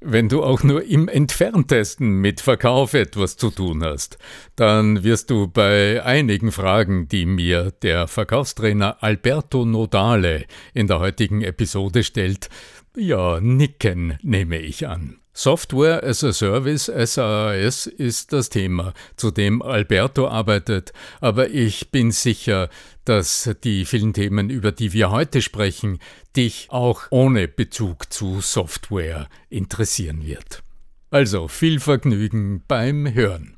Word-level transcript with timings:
Wenn 0.00 0.28
du 0.28 0.44
auch 0.44 0.62
nur 0.62 0.84
im 0.84 1.08
entferntesten 1.08 2.20
mit 2.20 2.40
Verkauf 2.40 2.94
etwas 2.94 3.36
zu 3.36 3.50
tun 3.50 3.82
hast, 3.82 4.16
dann 4.54 5.02
wirst 5.02 5.28
du 5.30 5.48
bei 5.48 6.04
einigen 6.04 6.52
Fragen, 6.52 7.08
die 7.08 7.26
mir 7.26 7.72
der 7.82 8.06
Verkaufstrainer 8.06 9.02
Alberto 9.02 9.64
Nodale 9.64 10.44
in 10.72 10.86
der 10.86 11.00
heutigen 11.00 11.42
Episode 11.42 12.04
stellt, 12.04 12.48
ja, 12.96 13.40
nicken, 13.40 14.18
nehme 14.22 14.58
ich 14.58 14.86
an. 14.86 15.18
Software 15.38 16.02
as 16.02 16.24
a 16.24 16.32
Service, 16.32 16.86
SaaS, 16.86 17.86
ist 17.86 18.32
das 18.32 18.48
Thema, 18.48 18.92
zu 19.14 19.30
dem 19.30 19.62
Alberto 19.62 20.26
arbeitet, 20.26 20.92
aber 21.20 21.50
ich 21.50 21.92
bin 21.92 22.10
sicher, 22.10 22.68
dass 23.04 23.48
die 23.62 23.84
vielen 23.84 24.12
Themen, 24.14 24.50
über 24.50 24.72
die 24.72 24.92
wir 24.92 25.12
heute 25.12 25.40
sprechen, 25.40 26.00
dich 26.34 26.66
auch 26.70 27.02
ohne 27.10 27.46
Bezug 27.46 28.12
zu 28.12 28.40
Software 28.40 29.28
interessieren 29.48 30.26
wird. 30.26 30.64
Also 31.12 31.46
viel 31.46 31.78
Vergnügen 31.78 32.64
beim 32.66 33.14
Hören. 33.14 33.57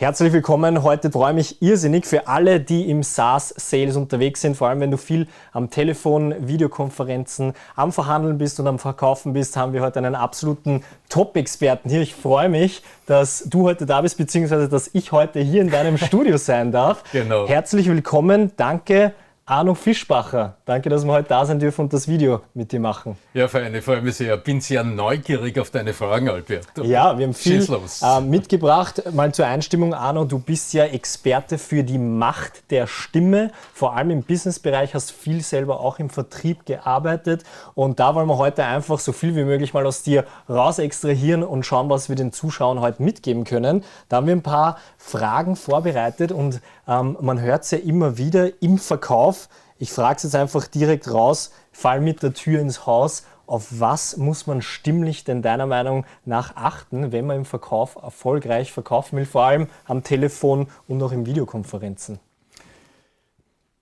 Herzlich 0.00 0.32
willkommen. 0.32 0.84
Heute 0.84 1.10
freue 1.10 1.30
ich 1.30 1.34
mich 1.34 1.60
irrsinnig 1.60 2.06
für 2.06 2.28
alle, 2.28 2.60
die 2.60 2.88
im 2.88 3.02
SaaS-Sales 3.02 3.96
unterwegs 3.96 4.42
sind. 4.42 4.56
Vor 4.56 4.68
allem, 4.68 4.78
wenn 4.78 4.92
du 4.92 4.96
viel 4.96 5.26
am 5.50 5.70
Telefon, 5.70 6.36
Videokonferenzen, 6.38 7.52
am 7.74 7.90
Verhandeln 7.90 8.38
bist 8.38 8.60
und 8.60 8.68
am 8.68 8.78
Verkaufen 8.78 9.32
bist, 9.32 9.56
haben 9.56 9.72
wir 9.72 9.82
heute 9.82 9.98
einen 9.98 10.14
absoluten 10.14 10.84
Top-Experten 11.08 11.90
hier. 11.90 12.00
Ich 12.00 12.14
freue 12.14 12.48
mich, 12.48 12.84
dass 13.06 13.42
du 13.48 13.64
heute 13.64 13.86
da 13.86 14.00
bist, 14.00 14.18
beziehungsweise 14.18 14.68
dass 14.68 14.88
ich 14.92 15.10
heute 15.10 15.40
hier 15.40 15.62
in 15.62 15.68
deinem 15.68 15.98
Studio 15.98 16.36
sein 16.36 16.70
darf. 16.70 17.02
Genau. 17.10 17.48
Herzlich 17.48 17.88
willkommen. 17.88 18.52
Danke 18.56 19.14
Arno 19.50 19.74
Fischbacher. 19.74 20.56
Danke, 20.66 20.90
dass 20.90 21.06
wir 21.06 21.12
heute 21.12 21.30
da 21.30 21.46
sein 21.46 21.58
dürfen 21.58 21.80
und 21.80 21.92
das 21.94 22.06
Video 22.06 22.42
mit 22.52 22.70
dir 22.70 22.80
machen. 22.80 23.16
Ja, 23.32 23.48
Feine, 23.48 23.80
freue 23.80 24.02
mich 24.02 24.16
sehr. 24.16 24.36
Bin 24.36 24.60
sehr 24.60 24.84
neugierig 24.84 25.58
auf 25.58 25.70
deine 25.70 25.94
Fragen, 25.94 26.28
Albert. 26.28 26.66
Ja, 26.82 27.16
wir 27.16 27.26
haben 27.26 27.32
viel 27.32 27.66
äh, 28.02 28.20
mitgebracht. 28.20 29.02
Mal 29.10 29.32
zur 29.32 29.46
Einstimmung, 29.46 29.94
Arno, 29.94 30.26
du 30.26 30.38
bist 30.38 30.74
ja 30.74 30.84
Experte 30.84 31.56
für 31.56 31.82
die 31.82 31.96
Macht 31.96 32.70
der 32.70 32.86
Stimme. 32.86 33.50
Vor 33.72 33.96
allem 33.96 34.10
im 34.10 34.22
Businessbereich 34.22 34.94
hast 34.94 35.12
viel 35.12 35.40
selber 35.40 35.80
auch 35.80 35.98
im 35.98 36.10
Vertrieb 36.10 36.66
gearbeitet. 36.66 37.44
Und 37.74 38.00
da 38.00 38.14
wollen 38.14 38.28
wir 38.28 38.36
heute 38.36 38.66
einfach 38.66 38.98
so 38.98 39.12
viel 39.12 39.34
wie 39.34 39.44
möglich 39.44 39.72
mal 39.72 39.86
aus 39.86 40.02
dir 40.02 40.26
raus 40.50 40.78
extrahieren 40.78 41.42
und 41.42 41.64
schauen, 41.64 41.88
was 41.88 42.10
wir 42.10 42.16
den 42.16 42.32
Zuschauern 42.32 42.82
heute 42.82 43.02
mitgeben 43.02 43.44
können. 43.44 43.82
Da 44.10 44.18
haben 44.18 44.26
wir 44.26 44.36
ein 44.36 44.42
paar 44.42 44.76
Fragen 45.08 45.56
vorbereitet 45.56 46.32
und 46.32 46.60
ähm, 46.86 47.16
man 47.20 47.40
hört 47.40 47.64
es 47.64 47.70
ja 47.70 47.78
immer 47.78 48.18
wieder 48.18 48.62
im 48.62 48.78
Verkauf. 48.78 49.48
Ich 49.78 49.92
frage 49.92 50.16
es 50.16 50.22
jetzt 50.24 50.34
einfach 50.34 50.66
direkt 50.66 51.10
raus, 51.12 51.52
fall 51.72 52.00
mit 52.00 52.22
der 52.22 52.34
Tür 52.34 52.60
ins 52.60 52.86
Haus. 52.86 53.24
Auf 53.46 53.80
was 53.80 54.18
muss 54.18 54.46
man 54.46 54.60
stimmlich 54.60 55.24
denn 55.24 55.40
deiner 55.40 55.66
Meinung 55.66 56.04
nach 56.26 56.56
achten, 56.56 57.12
wenn 57.12 57.26
man 57.26 57.38
im 57.38 57.44
Verkauf 57.46 57.96
erfolgreich 57.96 58.72
verkaufen 58.72 59.16
will, 59.16 59.24
vor 59.24 59.44
allem 59.44 59.68
am 59.86 60.02
Telefon 60.02 60.68
und 60.86 61.02
auch 61.02 61.12
in 61.12 61.24
Videokonferenzen? 61.24 62.20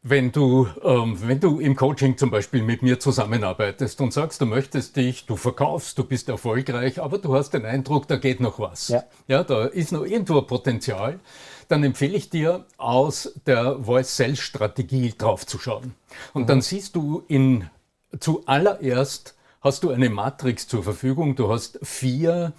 Wenn 0.08 0.30
du, 0.30 0.68
ähm, 0.84 1.16
wenn 1.20 1.40
du 1.40 1.58
im 1.58 1.74
Coaching 1.74 2.16
zum 2.16 2.30
Beispiel 2.30 2.62
mit 2.62 2.80
mir 2.80 3.00
zusammenarbeitest 3.00 4.00
und 4.00 4.12
sagst, 4.12 4.40
du 4.40 4.46
möchtest 4.46 4.94
dich, 4.94 5.26
du 5.26 5.34
verkaufst, 5.34 5.98
du 5.98 6.04
bist 6.04 6.28
erfolgreich, 6.28 7.02
aber 7.02 7.18
du 7.18 7.34
hast 7.34 7.50
den 7.50 7.64
Eindruck, 7.64 8.06
da 8.06 8.16
geht 8.16 8.38
noch 8.38 8.60
was. 8.60 8.86
Ja, 8.86 9.02
ja 9.26 9.42
da 9.42 9.64
ist 9.64 9.90
noch 9.90 10.04
irgendwo 10.04 10.38
ein 10.38 10.46
Potenzial, 10.46 11.18
dann 11.66 11.82
empfehle 11.82 12.16
ich 12.16 12.30
dir, 12.30 12.66
aus 12.76 13.34
der 13.46 13.82
Voice-Sales-Strategie 13.82 15.14
draufzuschauen. 15.18 15.94
Und 16.34 16.42
mhm. 16.42 16.46
dann 16.46 16.60
siehst 16.60 16.94
du 16.94 17.24
in, 17.26 17.68
zuallererst 18.20 19.34
hast 19.60 19.82
du 19.82 19.90
eine 19.90 20.08
Matrix 20.08 20.68
zur 20.68 20.84
Verfügung. 20.84 21.34
Du 21.34 21.50
hast 21.50 21.80
vier 21.82 22.52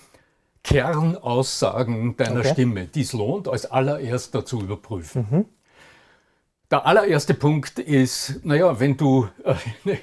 Kernaussagen 0.64 2.18
deiner 2.18 2.42
okay. 2.42 2.52
Stimme, 2.52 2.88
die 2.88 3.04
es 3.04 3.14
lohnt, 3.14 3.48
als 3.48 3.66
allererster 3.66 4.44
zu 4.44 4.60
überprüfen. 4.60 5.28
Mhm. 5.32 5.46
Der 6.70 6.86
allererste 6.86 7.34
Punkt 7.34 7.80
ist, 7.80 8.44
naja, 8.44 8.78
wenn 8.80 8.98
du, 8.98 9.30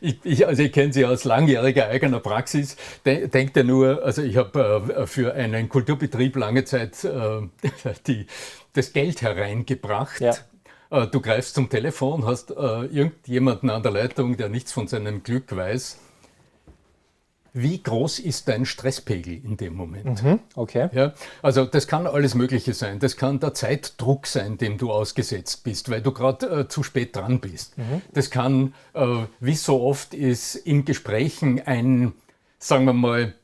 ich, 0.00 0.18
ich, 0.24 0.46
also 0.46 0.62
ich 0.62 0.72
kenne 0.72 0.92
sie 0.92 1.04
aus 1.04 1.22
langjähriger 1.22 1.86
eigener 1.86 2.18
Praxis, 2.18 2.76
de, 3.06 3.28
denkt 3.28 3.56
er 3.56 3.62
nur, 3.62 4.02
also 4.02 4.20
ich 4.22 4.36
habe 4.36 4.92
äh, 4.96 5.06
für 5.06 5.34
einen 5.34 5.68
Kulturbetrieb 5.68 6.34
lange 6.34 6.64
Zeit 6.64 7.04
äh, 7.04 7.42
die, 8.08 8.26
das 8.72 8.92
Geld 8.92 9.22
hereingebracht. 9.22 10.20
Ja. 10.20 10.34
Äh, 10.90 11.06
du 11.06 11.20
greifst 11.20 11.54
zum 11.54 11.68
Telefon, 11.68 12.26
hast 12.26 12.50
äh, 12.50 12.54
irgendjemanden 12.54 13.70
an 13.70 13.84
der 13.84 13.92
Leitung, 13.92 14.36
der 14.36 14.48
nichts 14.48 14.72
von 14.72 14.88
seinem 14.88 15.22
Glück 15.22 15.54
weiß 15.54 15.98
wie 17.52 17.82
groß 17.82 18.18
ist 18.20 18.48
dein 18.48 18.64
Stresspegel 18.64 19.44
in 19.44 19.56
dem 19.56 19.74
Moment? 19.74 20.22
Mhm, 20.22 20.40
okay. 20.54 20.88
Ja, 20.92 21.12
also 21.42 21.64
das 21.64 21.86
kann 21.86 22.06
alles 22.06 22.34
Mögliche 22.34 22.74
sein. 22.74 22.98
Das 22.98 23.16
kann 23.16 23.40
der 23.40 23.54
Zeitdruck 23.54 24.26
sein, 24.26 24.58
dem 24.58 24.78
du 24.78 24.92
ausgesetzt 24.92 25.64
bist, 25.64 25.90
weil 25.90 26.02
du 26.02 26.12
gerade 26.12 26.46
äh, 26.46 26.68
zu 26.68 26.82
spät 26.82 27.16
dran 27.16 27.40
bist. 27.40 27.76
Mhm. 27.78 28.02
Das 28.12 28.30
kann, 28.30 28.74
äh, 28.94 29.24
wie 29.40 29.54
so 29.54 29.82
oft 29.82 30.14
ist, 30.14 30.54
in 30.54 30.84
Gesprächen 30.84 31.60
ein, 31.64 32.12
sagen 32.58 32.84
wir 32.84 32.92
mal, 32.92 33.34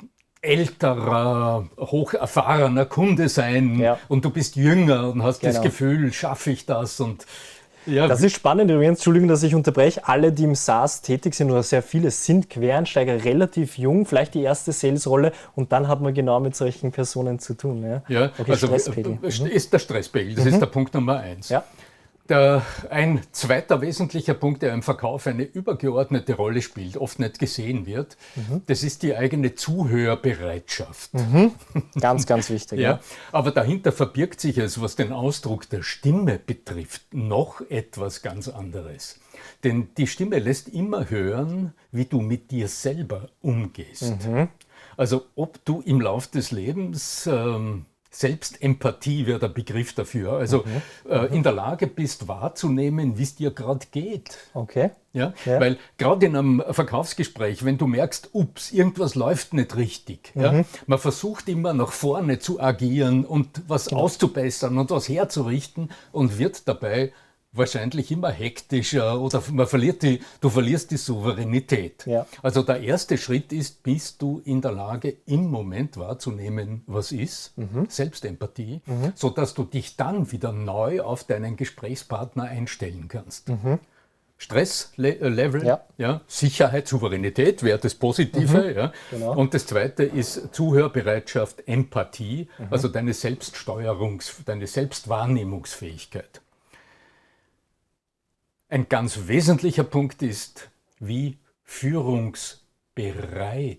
älterer, 0.43 1.69
hocherfahrener 1.79 2.87
Kunde 2.87 3.29
sein 3.29 3.81
ja. 3.81 3.99
und 4.09 4.25
du 4.25 4.31
bist 4.31 4.55
jünger 4.55 5.09
und 5.09 5.23
hast 5.23 5.41
genau. 5.41 5.55
das 5.55 5.63
Gefühl, 5.63 6.13
schaffe 6.13 6.53
ich 6.53 6.67
das 6.67 7.01
und 7.01 7.27
ja. 7.87 8.09
Das 8.09 8.23
ist 8.23 8.35
spannend 8.35 8.71
übrigens, 8.71 8.99
Entschuldigung, 8.99 9.29
dass 9.29 9.43
ich 9.43 9.55
unterbreche. 9.55 10.07
Alle, 10.07 10.33
die 10.33 10.45
im 10.45 10.55
SaaS 10.55 11.03
tätig 11.03 11.35
sind 11.35 11.51
oder 11.51 11.63
sehr 11.63 11.83
viele, 11.83 12.11
sind 12.11 12.51
Quereinsteiger, 12.51 13.25
relativ 13.25 13.79
jung, 13.79 14.07
vielleicht 14.07 14.35
die 14.35 14.43
erste 14.43 14.73
Salesrolle 14.73 15.33
und 15.55 15.73
dann 15.73 15.89
hat 15.89 16.01
man 16.01 16.15
genau 16.15 16.41
mit 16.41 16.57
solchen 16.57 16.93
Personen 16.93 17.39
zu 17.39 17.55
tun. 17.55 17.83
Ja, 17.83 18.03
ja 18.09 18.33
okay, 18.39 18.53
also 18.53 18.67
Stresspegel. 18.67 19.19
Äh, 19.23 19.49
ist 19.49 19.73
der 19.73 19.79
Stresspegel, 19.79 20.35
das 20.35 20.45
mhm. 20.45 20.53
ist 20.53 20.61
der 20.61 20.67
Punkt 20.67 20.95
Nummer 20.95 21.19
eins. 21.19 21.49
Ja. 21.49 21.65
Der, 22.29 22.63
ein 22.91 23.21
zweiter 23.33 23.81
wesentlicher 23.81 24.35
Punkt, 24.35 24.63
der 24.63 24.73
im 24.73 24.83
Verkauf 24.83 25.27
eine 25.27 25.45
übergeordnete 25.45 26.35
Rolle 26.35 26.61
spielt, 26.63 26.97
oft 26.97 27.19
nicht 27.19 27.39
gesehen 27.39 27.87
wird, 27.87 28.17
mhm. 28.35 28.63
das 28.67 28.83
ist 28.83 29.03
die 29.03 29.15
eigene 29.15 29.55
Zuhörbereitschaft. 29.55 31.15
Mhm. 31.15 31.53
Ganz, 32.01 32.27
ganz 32.27 32.51
wichtig. 32.51 32.81
ja. 32.81 32.91
ja. 32.91 33.01
Aber 33.33 33.51
dahinter 33.51 33.93
verbirgt 33.93 34.41
sich 34.41 34.59
es, 34.59 34.81
was 34.81 34.97
den 34.97 35.13
Ausdruck 35.13 35.69
der 35.71 35.83
Stimme 35.83 36.39
betrifft, 36.39 37.03
noch 37.13 37.61
etwas 37.69 38.23
ganz 38.23 38.49
anderes. 38.49 39.21
Denn 39.65 39.89
die 39.97 40.07
Stimme 40.07 40.39
lässt 40.39 40.69
immer 40.69 41.11
hören, 41.11 41.73
wie 41.93 42.05
du 42.05 42.21
mit 42.21 42.51
dir 42.51 42.69
selber 42.69 43.29
umgehst. 43.41 44.27
Mhm. 44.27 44.49
Also 44.97 45.27
ob 45.35 45.65
du 45.65 45.83
im 45.83 46.01
Lauf 46.01 46.27
des 46.27 46.51
Lebens 46.51 47.27
ähm, 47.27 47.87
Selbstempathie 48.19 49.27
wäre 49.27 49.39
der 49.39 49.49
Begriff 49.49 49.95
dafür. 49.95 50.33
Also 50.33 50.65
mhm. 50.65 51.11
äh, 51.11 51.27
in 51.27 51.43
der 51.43 51.53
Lage 51.53 51.87
bist 51.87 52.29
wahrzunehmen, 52.29 53.19
wie 53.19 53.23
es 53.23 53.35
dir 53.35 53.51
gerade 53.51 53.87
geht. 53.91 54.39
Okay. 54.55 54.91
Ja? 55.13 55.35
ja. 55.45 55.61
Weil 55.61 55.79
gerade 55.99 56.25
in 56.25 56.35
einem 56.35 56.63
Verkaufsgespräch, 56.71 57.65
wenn 57.67 57.77
du 57.77 57.87
merkst, 57.87 58.31
ups, 58.33 58.73
irgendwas 58.73 59.17
läuft 59.17 59.53
nicht 59.53 59.77
richtig, 59.77 60.33
mhm. 60.35 60.43
ja? 60.43 60.65
man 60.87 60.99
versucht 60.99 61.49
immer 61.51 61.75
nach 61.75 61.93
vorne 61.93 62.39
zu 62.39 62.59
agieren 62.59 63.27
und 63.27 63.63
was 63.69 63.87
genau. 63.87 64.03
auszubessern 64.03 64.79
und 64.79 64.91
was 64.91 65.09
herzurichten 65.11 65.91
und 66.11 66.39
wird 66.39 66.67
dabei 66.69 67.13
wahrscheinlich 67.57 68.11
immer 68.11 68.31
hektischer 68.31 69.21
oder 69.21 69.43
man 69.53 69.67
verliert 69.67 70.03
die, 70.03 70.21
du 70.41 70.49
verlierst 70.49 70.91
die 70.91 70.97
Souveränität. 70.97 72.07
Ja. 72.07 72.27
Also 72.43 72.63
der 72.63 72.81
erste 72.81 73.19
Schritt 73.19 73.53
ist, 73.53 73.83
bist 73.83 74.23
du 74.23 74.41
in 74.45 74.61
der 74.61 74.73
Lage, 74.73 75.17
im 75.27 75.47
Moment 75.47 75.97
wahrzunehmen, 75.97 76.83
was 76.87 77.13
ist, 77.13 77.57
mhm. 77.57 77.87
Selbstempathie, 77.89 78.81
mhm. 78.87 79.13
sodass 79.15 79.55
du 79.55 79.65
dich 79.65 79.97
dann 79.97 80.33
wieder 80.33 80.53
neu 80.53 81.03
auf 81.03 81.25
deinen 81.25 81.57
Gesprächspartner 81.57 82.45
einstellen 82.45 83.09
kannst. 83.09 83.49
Mhm. 83.49 83.79
Stresslevel, 84.39 85.65
ja. 85.65 85.81
ja. 85.97 86.21
Sicherheit, 86.27 86.87
Souveränität 86.89 87.63
wäre 87.63 87.79
das 87.79 87.95
Positive. 87.95 88.65
Mhm. 88.71 88.77
Ja. 88.77 88.93
Genau. 89.11 89.35
Und 89.35 89.55
das 89.55 89.67
zweite 89.67 90.03
ist 90.05 90.55
Zuhörbereitschaft, 90.55 91.67
Empathie, 91.67 92.49
mhm. 92.59 92.67
also 92.71 92.89
deine 92.89 93.13
Selbststeuerungs-, 93.13 94.45
deine 94.45 94.67
Selbstwahrnehmungsfähigkeit. 94.67 96.43
Ein 98.69 98.89
ganz 98.89 99.29
wesentlicher 99.29 99.85
Punkt 99.85 100.23
ist, 100.23 100.71
wie 100.99 101.39
führungsbereit 101.63 103.79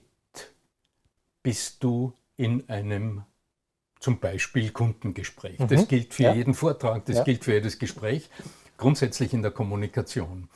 bist 1.44 1.84
du 1.84 2.14
in 2.38 2.70
einem 2.70 3.24
zum 4.00 4.20
Beispiel 4.20 4.72
Kundengespräch. 4.72 5.60
Mhm. 5.60 5.68
Das 5.68 5.88
gilt 5.88 6.14
für 6.14 6.24
ja. 6.24 6.34
jeden 6.34 6.54
Vortrag, 6.54 7.06
das 7.06 7.18
ja. 7.18 7.24
gilt 7.24 7.44
für 7.44 7.54
jedes 7.54 7.80
Gespräch, 7.80 8.30
grundsätzlich 8.78 9.34
in 9.34 9.42
der 9.42 9.52
Kommunikation. 9.52 10.48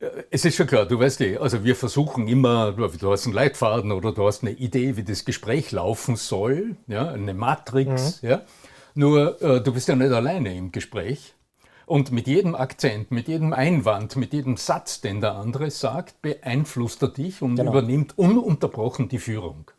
Äh, 0.00 0.24
es 0.30 0.44
ist 0.44 0.56
schon 0.56 0.66
klar, 0.66 0.84
du 0.84 0.98
weißt 0.98 1.20
eh, 1.22 1.38
also 1.38 1.64
wir 1.64 1.76
versuchen 1.76 2.28
immer, 2.28 2.72
du 2.72 3.10
hast 3.10 3.24
einen 3.24 3.34
Leitfaden 3.34 3.92
oder 3.92 4.12
du 4.12 4.26
hast 4.26 4.42
eine 4.42 4.52
Idee, 4.52 4.96
wie 4.96 5.04
das 5.04 5.24
Gespräch 5.24 5.72
laufen 5.72 6.16
soll, 6.16 6.76
ja, 6.88 7.08
eine 7.08 7.32
Matrix, 7.32 8.22
mhm. 8.22 8.28
ja. 8.28 8.42
Nur 8.96 9.42
äh, 9.42 9.62
du 9.62 9.72
bist 9.72 9.88
ja 9.88 9.96
nicht 9.96 10.12
alleine 10.12 10.56
im 10.56 10.70
Gespräch, 10.70 11.34
Und 11.86 12.12
mit 12.12 12.26
jedem 12.26 12.54
Akzent, 12.54 13.10
mit 13.10 13.28
jedem 13.28 13.52
Einwand, 13.52 14.16
mit 14.16 14.32
jedem 14.32 14.56
Satz, 14.56 15.00
den 15.00 15.20
der 15.20 15.34
andere 15.34 15.70
sagt, 15.70 16.22
beeinflusst 16.22 17.02
er 17.02 17.08
dich 17.08 17.42
und 17.42 17.56
genau. 17.56 17.72
übernimmt 17.72 18.18
ununterbrochen 18.18 19.08
die 19.08 19.18
Führung. 19.18 19.70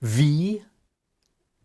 Wie 0.00 0.62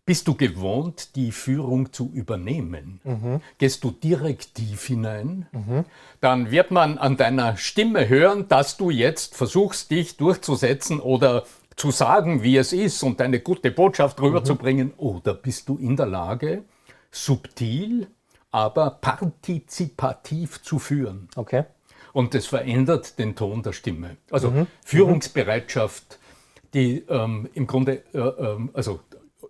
bist 0.04 0.26
du 0.26 0.34
gewohnt, 0.34 1.14
die 1.14 1.30
Führung 1.30 1.92
zu 1.92 2.10
übernehmen? 2.12 3.00
Mhm. 3.04 3.40
Gehst 3.58 3.84
du 3.84 3.92
direktiv 3.92 4.84
hinein? 4.86 5.46
Mhm. 5.52 5.84
Dann 6.20 6.50
wird 6.50 6.70
man 6.70 6.98
an 6.98 7.16
deiner 7.16 7.56
Stimme 7.56 8.08
hören, 8.08 8.48
dass 8.48 8.76
du 8.76 8.90
jetzt 8.90 9.36
versuchst, 9.36 9.90
dich 9.90 10.16
durchzusetzen 10.16 10.98
oder 11.00 11.44
zu 11.76 11.90
sagen, 11.90 12.42
wie 12.42 12.56
es 12.56 12.72
ist 12.72 13.02
und 13.02 13.20
eine 13.20 13.40
gute 13.40 13.70
Botschaft 13.70 14.20
rüberzubringen. 14.20 14.88
Mhm. 14.88 14.94
Oder 14.98 15.34
bist 15.34 15.68
du 15.68 15.76
in 15.76 15.96
der 15.96 16.06
Lage, 16.06 16.64
subtil, 17.10 18.08
aber 18.52 18.90
partizipativ 19.00 20.62
zu 20.62 20.78
führen? 20.78 21.28
Okay. 21.34 21.64
Und 22.12 22.34
das 22.34 22.46
verändert 22.46 23.18
den 23.18 23.34
Ton 23.34 23.62
der 23.62 23.72
Stimme. 23.72 24.18
Also 24.30 24.50
mhm. 24.50 24.66
Führungsbereitschaft, 24.84 26.18
die 26.74 27.04
ähm, 27.08 27.48
im 27.54 27.66
Grunde, 27.66 28.02
äh, 28.12 28.18
äh, 28.18 28.58
also 28.74 29.00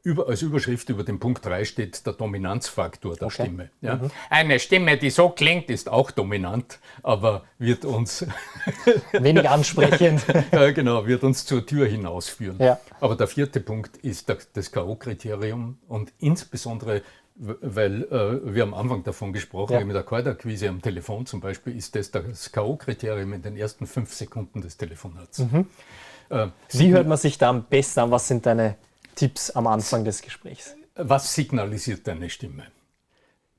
über, 0.04 0.28
als 0.28 0.42
Überschrift 0.42 0.88
über 0.88 1.04
den 1.04 1.20
Punkt 1.20 1.44
3 1.44 1.64
steht 1.64 2.04
der 2.06 2.12
Dominanzfaktor 2.14 3.14
der 3.14 3.26
okay. 3.26 3.44
Stimme. 3.44 3.70
Ja? 3.80 3.96
Mhm. 3.96 4.10
Eine 4.30 4.58
Stimme, 4.58 4.96
die 4.96 5.10
so 5.10 5.28
klingt, 5.28 5.70
ist 5.70 5.88
auch 5.88 6.10
dominant, 6.10 6.80
aber 7.02 7.44
wird 7.58 7.84
uns 7.84 8.26
wenig 9.12 9.48
ansprechend. 9.48 10.24
ja, 10.52 10.70
genau, 10.72 11.06
wird 11.06 11.22
uns 11.22 11.46
zur 11.46 11.64
Tür 11.64 11.86
hinausführen. 11.86 12.58
Ja. 12.58 12.80
Aber 13.00 13.16
der 13.16 13.28
vierte 13.28 13.60
Punkt 13.60 13.96
ist 13.98 14.28
das 14.28 14.72
K.O.-Kriterium 14.72 15.74
und 15.86 16.12
insbesondere 16.18 17.02
weil 17.34 18.04
äh, 18.04 18.54
wir 18.54 18.62
am 18.62 18.74
Anfang 18.74 19.04
davon 19.04 19.32
gesprochen 19.32 19.72
ja. 19.72 19.80
haben, 19.80 19.86
mit 19.86 19.96
der 19.96 20.02
Kaltakquise 20.02 20.68
am 20.68 20.82
Telefon 20.82 21.26
zum 21.26 21.40
Beispiel, 21.40 21.76
ist 21.76 21.94
das 21.94 22.10
das 22.10 22.52
K.O.-Kriterium 22.52 23.34
in 23.34 23.42
den 23.42 23.56
ersten 23.56 23.86
fünf 23.86 24.12
Sekunden 24.12 24.60
des 24.60 24.76
Telefonats. 24.76 25.38
Mhm. 25.38 25.66
Äh, 26.28 26.48
Wie 26.70 26.92
hört 26.92 27.06
man 27.06 27.18
sich 27.18 27.38
da 27.38 27.50
am 27.50 27.64
besten 27.64 28.00
an? 28.00 28.10
Was 28.10 28.28
sind 28.28 28.46
deine 28.46 28.76
Tipps 29.14 29.50
am 29.50 29.66
Anfang 29.66 30.04
des 30.04 30.22
Gesprächs? 30.22 30.76
Was 30.94 31.34
signalisiert 31.34 32.06
deine 32.06 32.28
Stimme? 32.28 32.64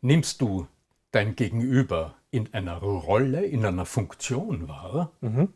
Nimmst 0.02 0.42
du 0.42 0.68
dein 1.12 1.36
Gegenüber 1.36 2.16
in 2.32 2.54
einer 2.54 2.78
Rolle, 2.78 3.46
in 3.46 3.66
einer 3.66 3.86
Funktion 3.86 4.68
wahr? 4.68 5.12
Mhm. 5.22 5.50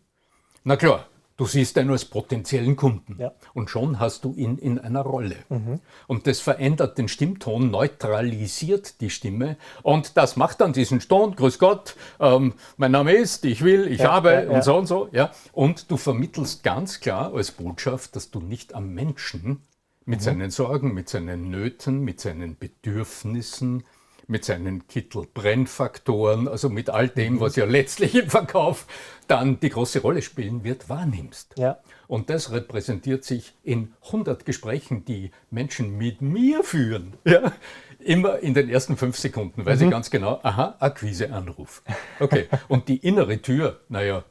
Na 0.64 0.76
klar, 0.76 1.08
du 1.38 1.46
siehst 1.46 1.78
ihn 1.78 1.90
als 1.90 2.06
potenziellen 2.06 2.76
Kunden 2.76 3.16
ja. 3.20 3.32
und 3.54 3.70
schon 3.70 4.00
hast 4.00 4.26
du 4.26 4.34
ihn 4.34 4.58
in 4.58 4.80
einer 4.80 5.02
Rolle. 5.02 5.38
Mhm. 5.50 5.80
Und 6.08 6.28
das 6.28 6.40
verändert 6.40 6.98
den 6.98 7.08
Stimmton, 7.08 7.72
neutralisiert 7.72 9.00
die 9.02 9.10
Stimme 9.10 9.58
und 9.84 10.18
das 10.18 10.36
macht 10.36 10.62
dann 10.62 10.74
diesen 10.74 11.00
Ton, 11.00 11.36
grüß 11.36 11.60
Gott, 11.60 11.96
ähm, 12.20 12.54
mein 12.78 12.92
Name 12.92 13.14
ist, 13.14 13.46
ich 13.46 13.64
will, 13.64 13.88
ich 13.88 14.00
ja, 14.00 14.12
habe 14.12 14.32
ja, 14.32 14.50
und 14.50 14.64
so 14.64 14.76
und 14.76 14.88
so. 14.88 15.10
Ja. 15.12 15.32
Und 15.54 15.92
du 15.92 15.98
vermittelst 15.98 16.64
ganz 16.64 17.00
klar 17.00 17.34
als 17.34 17.52
Botschaft, 17.52 18.16
dass 18.16 18.32
du 18.32 18.40
nicht 18.40 18.74
am 18.74 18.94
Menschen 18.94 19.62
mit 20.06 20.20
mhm. 20.20 20.24
seinen 20.24 20.52
Sorgen, 20.52 20.94
mit 20.94 21.10
seinen 21.10 21.52
Nöten, 21.52 22.00
mit 22.00 22.20
seinen 22.20 22.58
Bedürfnissen, 22.58 23.84
mit 24.28 24.46
seinen 24.46 24.88
Kittelbrennfaktoren, 24.88 26.48
also 26.48 26.70
mit 26.70 26.90
all 26.90 27.08
dem, 27.08 27.40
was 27.40 27.56
ja 27.56 27.66
letztlich 27.66 28.14
im 28.16 28.30
Verkauf 28.30 28.86
dann 29.28 29.60
die 29.60 29.70
große 29.70 30.02
Rolle 30.02 30.22
spielen 30.22 30.64
wird, 30.64 30.90
wahrnimmst. 30.90 31.56
Ja. 31.58 31.80
Und 32.08 32.30
das 32.30 32.52
repräsentiert 32.52 33.24
sich 33.24 33.54
in 33.64 33.94
100 34.06 34.46
Gesprächen, 34.46 35.06
die 35.06 35.32
Menschen 35.50 35.98
mit 35.98 36.22
mir 36.22 36.64
führen. 36.64 37.14
Ja? 37.26 37.54
Immer 38.00 38.40
in 38.40 38.54
den 38.54 38.70
ersten 38.70 38.96
fünf 38.96 39.18
Sekunden, 39.18 39.66
weil 39.66 39.76
mhm. 39.76 39.80
sie 39.80 39.90
ganz 39.90 40.10
genau, 40.10 40.40
aha, 40.44 40.76
Akquiseanruf. 40.80 41.84
Okay, 42.20 42.48
und 42.68 42.88
die 42.88 42.98
innere 42.98 43.42
Tür, 43.42 43.82
naja, 43.90 44.24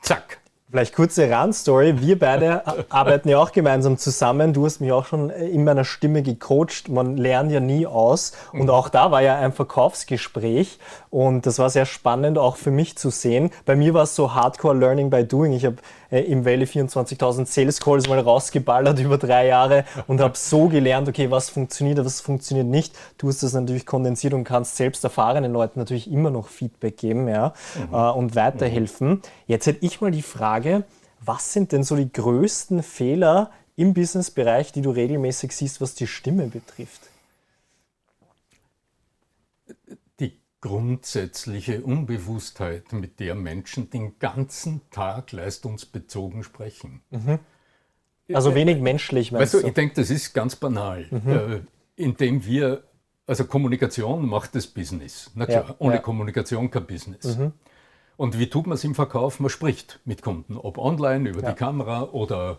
zack, 0.00 0.38
Vielleicht 0.68 0.96
kurze 0.96 1.30
Randstory. 1.30 2.00
Wir 2.00 2.18
beide 2.18 2.62
arbeiten 2.90 3.28
ja 3.28 3.38
auch 3.38 3.52
gemeinsam 3.52 3.98
zusammen. 3.98 4.52
Du 4.52 4.66
hast 4.66 4.80
mich 4.80 4.90
auch 4.90 5.06
schon 5.06 5.30
in 5.30 5.62
meiner 5.62 5.84
Stimme 5.84 6.24
gecoacht. 6.24 6.88
Man 6.88 7.16
lernt 7.16 7.52
ja 7.52 7.60
nie 7.60 7.86
aus. 7.86 8.32
Und 8.52 8.68
auch 8.68 8.88
da 8.88 9.12
war 9.12 9.22
ja 9.22 9.36
ein 9.36 9.52
Verkaufsgespräch. 9.52 10.80
Und 11.08 11.46
das 11.46 11.60
war 11.60 11.70
sehr 11.70 11.86
spannend 11.86 12.36
auch 12.36 12.56
für 12.56 12.72
mich 12.72 12.98
zu 12.98 13.10
sehen. 13.10 13.50
Bei 13.64 13.76
mir 13.76 13.94
war 13.94 14.02
es 14.02 14.16
so 14.16 14.34
Hardcore 14.34 14.76
Learning 14.76 15.08
by 15.08 15.24
Doing. 15.24 15.52
Ich 15.52 15.64
habe 15.64 15.76
äh, 16.10 16.20
im 16.20 16.44
Valley 16.44 16.64
24.000 16.64 17.46
Sales 17.46 17.80
Calls 17.80 18.08
mal 18.08 18.18
rausgeballert 18.18 18.98
über 19.00 19.18
drei 19.18 19.46
Jahre 19.46 19.84
und 20.06 20.20
habe 20.20 20.36
so 20.36 20.68
gelernt, 20.68 21.08
okay, 21.08 21.30
was 21.30 21.50
funktioniert, 21.50 22.04
was 22.04 22.20
funktioniert 22.20 22.66
nicht. 22.66 22.94
Du 23.18 23.28
hast 23.28 23.42
das 23.42 23.52
natürlich 23.52 23.86
kondensiert 23.86 24.34
und 24.34 24.44
kannst 24.44 24.76
selbst 24.76 25.04
erfahrenen 25.04 25.52
Leuten 25.52 25.78
natürlich 25.78 26.10
immer 26.10 26.30
noch 26.30 26.48
Feedback 26.48 26.96
geben 26.96 27.28
ja, 27.28 27.52
mhm. 27.88 27.94
äh, 27.94 28.10
und 28.10 28.34
weiterhelfen. 28.34 29.08
Mhm. 29.08 29.22
Jetzt 29.46 29.66
hätte 29.66 29.84
ich 29.84 30.00
mal 30.00 30.10
die 30.10 30.22
Frage, 30.22 30.55
was 31.20 31.52
sind 31.52 31.72
denn 31.72 31.82
so 31.82 31.96
die 31.96 32.12
größten 32.12 32.82
Fehler 32.82 33.50
im 33.76 33.94
Businessbereich, 33.94 34.72
die 34.72 34.82
du 34.82 34.90
regelmäßig 34.90 35.52
siehst, 35.52 35.80
was 35.80 35.94
die 35.94 36.06
Stimme 36.06 36.46
betrifft? 36.46 37.02
grundsätzliche 40.66 41.82
Unbewusstheit, 41.82 42.92
mit 42.92 43.20
der 43.20 43.34
Menschen 43.34 43.88
den 43.90 44.18
ganzen 44.18 44.80
Tag 44.90 45.30
leistungsbezogen 45.30 46.42
sprechen. 46.42 47.02
Mhm. 47.10 47.38
Also 48.32 48.54
wenig 48.56 48.80
menschlich, 48.80 49.30
meinst 49.30 49.54
weißt 49.54 49.64
du? 49.64 49.68
Ich 49.68 49.74
denke, 49.74 49.94
das 49.94 50.10
ist 50.10 50.32
ganz 50.32 50.56
banal. 50.56 51.06
Mhm. 51.10 51.30
Äh, 51.30 51.60
indem 51.94 52.44
wir, 52.44 52.82
also 53.26 53.44
Kommunikation 53.44 54.26
macht 54.26 54.56
das 54.56 54.66
Business. 54.66 55.30
Na 55.36 55.46
klar, 55.46 55.68
ja, 55.68 55.74
ohne 55.78 55.94
ja. 55.96 56.00
Kommunikation 56.00 56.68
kein 56.70 56.86
Business. 56.86 57.36
Mhm. 57.36 57.52
Und 58.16 58.38
wie 58.38 58.48
tut 58.48 58.66
man 58.66 58.74
es 58.74 58.84
im 58.84 58.94
Verkauf? 58.94 59.40
Man 59.40 59.50
spricht 59.50 60.00
mit 60.04 60.22
Kunden, 60.22 60.56
ob 60.56 60.78
online, 60.78 61.28
über 61.28 61.42
ja. 61.42 61.50
die 61.50 61.56
Kamera 61.56 62.04
oder 62.12 62.58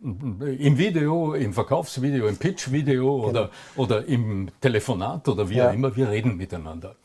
im 0.00 0.76
Video, 0.76 1.34
im 1.34 1.52
Verkaufsvideo, 1.52 2.26
im 2.26 2.36
Pitchvideo 2.36 3.16
genau. 3.16 3.28
oder, 3.28 3.50
oder 3.76 4.04
im 4.06 4.50
Telefonat 4.60 5.28
oder 5.28 5.48
wie 5.48 5.62
auch 5.62 5.72
immer, 5.72 5.94
wir 5.94 6.10
reden 6.10 6.36
miteinander. 6.36 6.96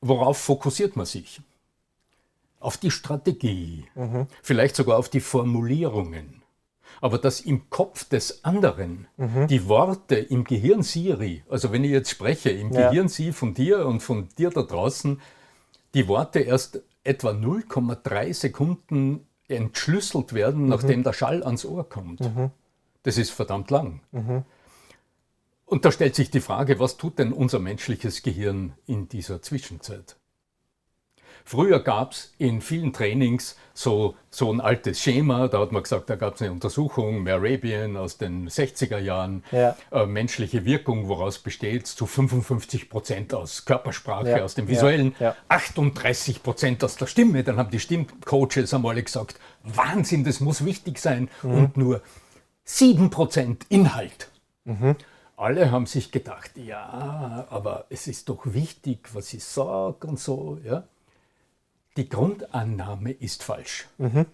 Worauf 0.00 0.38
fokussiert 0.38 0.96
man 0.96 1.06
sich? 1.06 1.40
Auf 2.60 2.76
die 2.76 2.90
Strategie, 2.90 3.86
mhm. 3.94 4.26
vielleicht 4.42 4.76
sogar 4.76 4.98
auf 4.98 5.08
die 5.08 5.20
Formulierungen. 5.20 6.42
Aber 7.00 7.18
dass 7.18 7.40
im 7.40 7.68
Kopf 7.70 8.04
des 8.04 8.44
anderen 8.44 9.08
mhm. 9.16 9.48
die 9.48 9.66
Worte 9.66 10.16
im 10.16 10.44
Gehirn 10.44 10.82
Siri, 10.82 11.42
also 11.48 11.72
wenn 11.72 11.84
ich 11.84 11.90
jetzt 11.90 12.10
spreche, 12.10 12.50
im 12.50 12.70
ja. 12.72 12.90
Gehirn 12.90 13.08
Sie 13.08 13.32
von 13.32 13.54
dir 13.54 13.86
und 13.86 14.00
von 14.00 14.28
dir 14.38 14.50
da 14.50 14.62
draußen, 14.62 15.20
die 15.94 16.06
Worte 16.06 16.40
erst 16.40 16.82
etwa 17.04 17.30
0,3 17.30 18.34
Sekunden 18.34 19.26
entschlüsselt 19.48 20.32
werden, 20.32 20.62
mhm. 20.62 20.68
nachdem 20.68 21.02
der 21.02 21.12
Schall 21.12 21.42
ans 21.42 21.64
Ohr 21.64 21.88
kommt. 21.88 22.20
Mhm. 22.20 22.50
Das 23.02 23.18
ist 23.18 23.30
verdammt 23.30 23.70
lang. 23.70 24.00
Mhm. 24.12 24.44
Und 25.66 25.84
da 25.84 25.92
stellt 25.92 26.14
sich 26.14 26.30
die 26.30 26.40
Frage, 26.40 26.78
was 26.78 26.96
tut 26.96 27.18
denn 27.18 27.32
unser 27.32 27.58
menschliches 27.58 28.22
Gehirn 28.22 28.74
in 28.86 29.08
dieser 29.08 29.42
Zwischenzeit? 29.42 30.16
Früher 31.44 31.80
gab 31.80 32.12
es 32.12 32.32
in 32.38 32.60
vielen 32.60 32.92
Trainings 32.92 33.56
so, 33.74 34.14
so 34.30 34.52
ein 34.52 34.60
altes 34.60 35.00
Schema, 35.00 35.48
da 35.48 35.60
hat 35.60 35.72
man 35.72 35.82
gesagt, 35.82 36.10
da 36.10 36.16
gab 36.16 36.34
es 36.34 36.42
eine 36.42 36.52
Untersuchung, 36.52 37.22
Merabian 37.22 37.96
aus 37.96 38.18
den 38.18 38.48
60er 38.48 38.98
Jahren, 38.98 39.44
ja. 39.50 39.76
äh, 39.90 40.06
menschliche 40.06 40.64
Wirkung, 40.64 41.08
woraus 41.08 41.38
besteht, 41.38 41.86
zu 41.86 42.06
55 42.06 42.90
Prozent 42.90 43.34
aus 43.34 43.64
Körpersprache, 43.64 44.30
ja. 44.30 44.44
aus 44.44 44.54
dem 44.54 44.68
Visuellen, 44.68 45.14
ja. 45.18 45.34
38 45.48 46.42
Prozent 46.42 46.84
aus 46.84 46.96
der 46.96 47.06
Stimme. 47.06 47.44
Dann 47.44 47.56
haben 47.56 47.70
die 47.70 47.80
Stimmcoaches 47.80 48.74
einmal 48.74 49.02
gesagt, 49.02 49.36
Wahnsinn, 49.62 50.24
das 50.24 50.40
muss 50.40 50.64
wichtig 50.64 50.98
sein 50.98 51.28
mhm. 51.42 51.54
und 51.54 51.76
nur 51.76 52.02
7 52.64 53.10
Prozent 53.10 53.66
Inhalt. 53.68 54.28
Mhm 54.64 54.96
alle 55.42 55.72
haben 55.72 55.86
sich 55.86 56.12
gedacht, 56.12 56.52
ja, 56.56 57.46
aber 57.50 57.86
es 57.90 58.06
ist 58.06 58.28
doch 58.28 58.42
wichtig, 58.44 59.08
was 59.12 59.34
ich 59.34 59.42
sage 59.42 60.06
und 60.06 60.20
so. 60.20 60.58
Ja? 60.64 60.84
Die 61.96 62.08
Grundannahme 62.08 63.12
ist 63.12 63.42
falsch. 63.42 63.86
Mhm. 63.98 64.26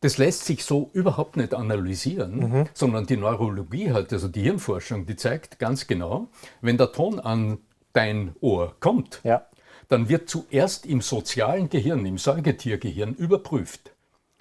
Das 0.00 0.18
lässt 0.18 0.44
sich 0.44 0.64
so 0.64 0.90
überhaupt 0.92 1.36
nicht 1.36 1.54
analysieren, 1.54 2.36
mhm. 2.36 2.64
sondern 2.74 3.06
die 3.06 3.16
Neurologie 3.16 3.90
hat, 3.90 4.12
also 4.12 4.28
die 4.28 4.42
Hirnforschung, 4.42 5.06
die 5.06 5.16
zeigt 5.16 5.58
ganz 5.58 5.86
genau, 5.86 6.28
wenn 6.60 6.76
der 6.76 6.92
Ton 6.92 7.18
an 7.18 7.58
dein 7.94 8.34
Ohr 8.40 8.76
kommt, 8.80 9.20
ja. 9.24 9.46
dann 9.88 10.10
wird 10.10 10.28
zuerst 10.28 10.84
im 10.84 11.00
sozialen 11.00 11.70
Gehirn, 11.70 12.04
im 12.04 12.18
Säugetiergehirn 12.18 13.14
überprüft. 13.14 13.92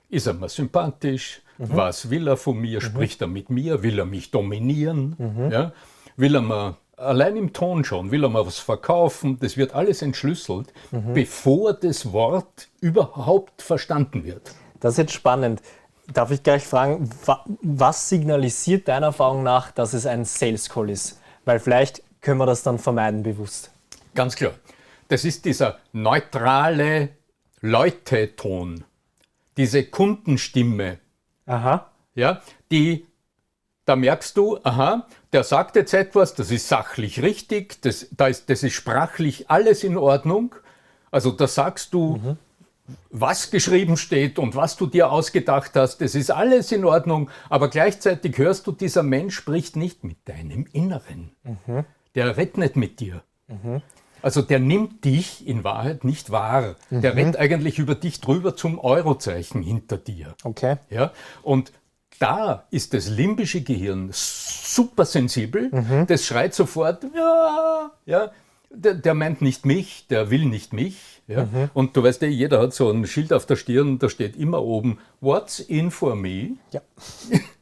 Ist 0.10 0.28
er 0.28 0.34
mir 0.34 0.50
sympathisch? 0.50 1.42
Mhm. 1.58 1.70
Was 1.70 2.10
will 2.10 2.28
er 2.28 2.38
von 2.38 2.60
mir? 2.60 2.80
Mhm. 2.80 2.86
Spricht 2.86 3.22
er 3.22 3.28
mit 3.28 3.50
mir? 3.50 3.84
Will 3.84 4.00
er 4.00 4.06
mich 4.06 4.32
dominieren? 4.32 5.16
Mhm. 5.18 5.52
Ja? 5.52 5.72
Will 6.18 6.36
er 6.36 6.42
mir 6.42 6.78
allein 6.98 7.36
im 7.36 7.54
Ton 7.54 7.84
schon, 7.84 8.12
will 8.12 8.24
er 8.24 8.30
mal 8.30 8.46
was 8.46 8.60
verkaufen? 8.60 9.40
Das 9.40 9.58
wird 9.58 9.74
alles 9.74 10.02
entschlüsselt, 10.02 10.74
mhm. 10.92 11.14
bevor 11.14 11.74
das 11.74 12.12
Wort 12.12 12.70
überhaupt 12.82 13.62
verstanden 13.62 14.24
wird. 14.24 14.54
Das 14.80 14.94
ist 14.94 14.98
jetzt 14.98 15.14
spannend. 15.14 15.62
Darf 16.14 16.32
ich 16.32 16.44
gleich 16.44 16.64
fragen, 16.64 17.10
was 17.62 18.10
signalisiert 18.10 18.88
deiner 18.88 19.08
Erfahrung 19.08 19.44
nach, 19.44 19.72
dass 19.72 19.94
es 19.94 20.06
ein 20.06 20.26
Sales 20.26 20.70
Call 20.70 20.90
ist? 20.90 21.22
Weil 21.46 21.60
vielleicht 21.60 22.04
können 22.22 22.40
wir 22.40 22.46
das 22.46 22.64
dann 22.64 22.78
vermeiden 22.78 23.24
bewusst. 23.24 23.72
Ganz 24.14 24.36
klar. 24.36 24.54
Das 25.08 25.26
ist 25.26 25.46
dieser 25.46 25.80
neutrale 25.92 27.10
Leuteton, 27.62 28.84
diese 29.58 29.86
Kundenstimme. 29.86 31.00
Aha. 31.46 31.90
Ja, 32.16 32.42
die, 32.72 33.08
da 33.86 33.96
merkst 33.96 34.36
du, 34.36 34.60
aha, 34.64 35.08
der 35.34 35.44
sagt 35.44 35.76
jetzt 35.76 35.94
etwas, 35.94 36.36
das 36.36 36.52
ist 36.52 36.68
sachlich 36.68 37.22
richtig, 37.22 37.82
das, 37.82 38.08
da 38.12 38.28
ist, 38.28 38.50
das 38.50 38.64
ist 38.64 38.74
sprachlich 38.74 39.50
alles 39.50 39.84
in 39.84 39.98
Ordnung. 39.98 40.56
Also 41.12 41.32
da 41.32 41.48
sagst 41.48 41.94
du, 41.94 42.18
mhm. 42.18 42.38
was 43.10 43.52
geschrieben 43.52 43.98
steht 43.98 44.40
und 44.40 44.56
was 44.56 44.78
du 44.78 44.86
dir 44.86 45.12
ausgedacht 45.12 45.72
hast, 45.76 45.98
das 46.00 46.16
ist 46.16 46.32
alles 46.32 46.72
in 46.72 46.86
Ordnung, 46.86 47.30
aber 47.50 47.70
gleichzeitig 47.70 48.38
hörst 48.38 48.68
du, 48.68 48.72
dieser 48.72 49.04
Mensch 49.04 49.36
spricht 49.36 49.76
nicht 49.76 50.04
mit 50.04 50.18
deinem 50.26 50.68
Inneren. 50.72 51.32
Mhm. 51.44 51.86
Der 52.16 52.38
redet 52.38 52.58
nicht 52.58 52.76
mit 52.76 53.00
dir. 53.00 53.24
Mhm. 53.48 53.82
Also 54.22 54.42
der 54.42 54.60
nimmt 54.60 55.04
dich 55.04 55.46
in 55.46 55.66
Wahrheit 55.66 56.06
nicht 56.06 56.32
wahr. 56.32 56.76
Der 56.90 57.12
mhm. 57.12 57.18
rennt 57.18 57.38
eigentlich 57.38 57.78
über 57.78 57.94
dich 57.94 58.22
drüber 58.22 58.56
zum 58.56 58.80
Eurozeichen 58.80 59.62
hinter 59.62 59.98
dir. 59.98 60.36
Okay. 60.44 60.78
Ja? 60.90 61.12
Und 61.42 61.74
da 62.20 62.66
ist 62.72 62.94
das 62.94 63.10
limbische 63.10 63.62
Gehirn 63.62 64.10
super 64.12 65.06
sensibel. 65.06 65.70
Mhm. 65.72 66.08
Das 66.08 66.26
schreit 66.26 66.54
sofort, 66.54 67.04
ja, 67.16 67.92
ja, 68.06 68.32
der, 68.70 68.96
der, 68.96 69.14
meint 69.14 69.42
nicht 69.42 69.66
mich, 69.66 70.08
der 70.08 70.30
will 70.30 70.46
nicht 70.46 70.74
mich. 70.74 71.22
Ja? 71.28 71.46
Mhm. 71.46 71.70
Und 71.74 71.96
du 71.96 72.04
weißt 72.04 72.22
ja, 72.24 72.28
jeder 72.28 72.60
hat 72.60 72.74
so 72.74 72.90
ein 72.90 73.06
Schild 73.06 73.32
auf 73.32 73.46
der 73.46 73.56
Stirn, 73.56 74.00
da 74.00 74.10
steht 74.10 74.36
immer 74.36 74.62
oben, 74.62 74.98
What's 75.22 75.60
in 75.60 75.92
for 75.92 76.16
me? 76.16 76.58
Ja. 76.72 76.82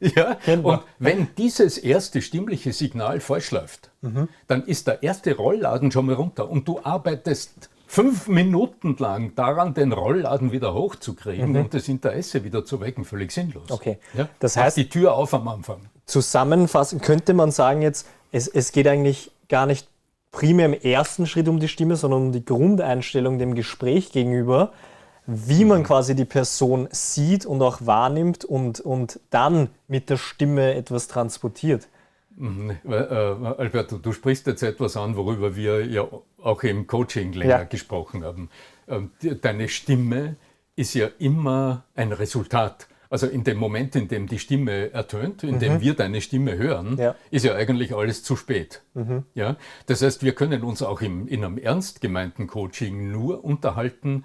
ja? 0.00 0.38
Und 0.62 0.80
wenn 0.98 1.28
dieses 1.36 1.78
erste 1.78 2.22
stimmliche 2.22 2.72
Signal 2.72 3.20
falsch 3.20 3.50
läuft, 3.50 3.90
mhm. 4.00 4.28
dann 4.46 4.64
ist 4.64 4.86
der 4.86 5.02
erste 5.02 5.36
Rollladen 5.36 5.92
schon 5.92 6.06
mal 6.06 6.14
runter 6.14 6.50
und 6.50 6.66
du 6.66 6.80
arbeitest 6.82 7.70
fünf 7.92 8.26
Minuten 8.26 8.96
lang 8.98 9.34
daran, 9.34 9.74
den 9.74 9.92
Rollladen 9.92 10.50
wieder 10.50 10.72
hochzukriegen 10.72 11.50
mhm. 11.50 11.56
und 11.56 11.74
das 11.74 11.88
Interesse 11.88 12.42
wieder 12.42 12.64
zu 12.64 12.80
wecken, 12.80 13.04
völlig 13.04 13.32
sinnlos. 13.32 13.70
Okay. 13.70 13.98
Ja? 14.14 14.30
Das 14.38 14.56
heißt, 14.56 14.78
die 14.78 14.88
Tür 14.88 15.12
auf 15.12 15.34
am 15.34 15.46
Anfang. 15.46 15.82
Zusammenfassend 16.06 17.02
könnte 17.02 17.34
man 17.34 17.50
sagen 17.50 17.82
jetzt, 17.82 18.08
es, 18.30 18.48
es 18.48 18.72
geht 18.72 18.86
eigentlich 18.86 19.30
gar 19.50 19.66
nicht 19.66 19.88
primär 20.30 20.64
im 20.64 20.72
ersten 20.72 21.26
Schritt 21.26 21.48
um 21.48 21.60
die 21.60 21.68
Stimme, 21.68 21.96
sondern 21.96 22.22
um 22.22 22.32
die 22.32 22.46
Grundeinstellung 22.46 23.38
dem 23.38 23.54
Gespräch 23.54 24.10
gegenüber, 24.10 24.72
wie 25.26 25.66
man 25.66 25.80
mhm. 25.80 25.84
quasi 25.84 26.14
die 26.14 26.24
Person 26.24 26.88
sieht 26.92 27.44
und 27.44 27.60
auch 27.60 27.80
wahrnimmt 27.82 28.46
und, 28.46 28.80
und 28.80 29.20
dann 29.28 29.68
mit 29.86 30.08
der 30.08 30.16
Stimme 30.16 30.74
etwas 30.74 31.08
transportiert. 31.08 31.88
Mhm. 32.36 32.76
Äh, 32.84 32.94
Alberto, 32.94 33.98
du 33.98 34.12
sprichst 34.12 34.46
jetzt 34.46 34.62
etwas 34.62 34.96
an, 34.96 35.16
worüber 35.16 35.56
wir 35.56 35.86
ja 35.86 36.06
auch 36.42 36.62
im 36.62 36.86
Coaching 36.86 37.32
länger 37.32 37.50
ja. 37.50 37.64
gesprochen 37.64 38.24
haben. 38.24 38.50
Ähm, 38.88 39.10
deine 39.40 39.68
Stimme 39.68 40.36
ist 40.76 40.94
ja 40.94 41.08
immer 41.18 41.84
ein 41.94 42.12
Resultat. 42.12 42.88
Also 43.10 43.26
in 43.26 43.44
dem 43.44 43.58
Moment, 43.58 43.94
in 43.94 44.08
dem 44.08 44.26
die 44.26 44.38
Stimme 44.38 44.90
ertönt, 44.90 45.42
in 45.42 45.56
mhm. 45.56 45.58
dem 45.58 45.80
wir 45.82 45.92
deine 45.92 46.22
Stimme 46.22 46.56
hören, 46.56 46.96
ja. 46.96 47.14
ist 47.30 47.44
ja 47.44 47.54
eigentlich 47.54 47.94
alles 47.94 48.22
zu 48.22 48.36
spät. 48.36 48.82
Mhm. 48.94 49.24
Ja? 49.34 49.56
Das 49.84 50.00
heißt, 50.00 50.22
wir 50.22 50.34
können 50.34 50.62
uns 50.62 50.82
auch 50.82 51.02
im, 51.02 51.28
in 51.28 51.44
einem 51.44 51.58
ernst 51.58 52.00
gemeinten 52.00 52.46
Coaching 52.46 53.12
nur 53.12 53.44
unterhalten, 53.44 54.24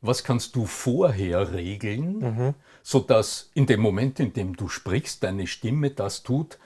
was 0.00 0.24
kannst 0.24 0.56
du 0.56 0.66
vorher 0.66 1.52
regeln, 1.52 2.18
mhm. 2.18 2.54
sodass 2.82 3.50
in 3.54 3.66
dem 3.66 3.80
Moment, 3.80 4.18
in 4.18 4.32
dem 4.32 4.56
du 4.56 4.68
sprichst, 4.68 5.22
deine 5.22 5.46
Stimme 5.46 5.90
das 5.90 6.24
tut, 6.24 6.58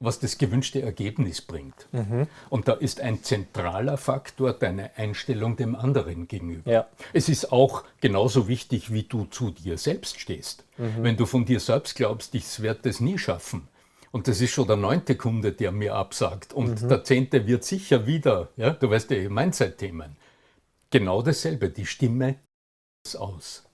was 0.00 0.20
das 0.20 0.38
gewünschte 0.38 0.80
Ergebnis 0.80 1.42
bringt. 1.42 1.88
Mhm. 1.92 2.28
Und 2.50 2.68
da 2.68 2.74
ist 2.74 3.00
ein 3.00 3.22
zentraler 3.24 3.96
Faktor 3.96 4.52
deine 4.52 4.96
Einstellung 4.96 5.56
dem 5.56 5.74
anderen 5.74 6.28
gegenüber. 6.28 6.70
Ja. 6.70 6.86
Es 7.12 7.28
ist 7.28 7.50
auch 7.50 7.84
genauso 8.00 8.46
wichtig, 8.46 8.92
wie 8.92 9.02
du 9.02 9.24
zu 9.24 9.50
dir 9.50 9.76
selbst 9.76 10.20
stehst. 10.20 10.64
Mhm. 10.76 11.02
Wenn 11.02 11.16
du 11.16 11.26
von 11.26 11.44
dir 11.44 11.58
selbst 11.58 11.96
glaubst, 11.96 12.34
ich 12.34 12.62
werde 12.62 12.80
das 12.84 13.00
nie 13.00 13.18
schaffen, 13.18 13.66
und 14.10 14.26
das 14.26 14.40
ist 14.40 14.52
schon 14.52 14.66
der 14.66 14.76
neunte 14.76 15.16
Kunde, 15.16 15.52
der 15.52 15.70
mir 15.70 15.94
absagt, 15.94 16.54
und 16.54 16.82
mhm. 16.82 16.88
der 16.88 17.04
zehnte 17.04 17.46
wird 17.46 17.64
sicher 17.64 18.06
wieder, 18.06 18.48
ja, 18.56 18.70
du 18.70 18.88
weißt 18.88 19.10
ja, 19.10 19.28
Mindset-Themen. 19.28 20.16
Genau 20.90 21.20
dasselbe, 21.20 21.68
die 21.68 21.84
Stimme 21.84 22.36
ist 23.04 23.16
aus. 23.16 23.64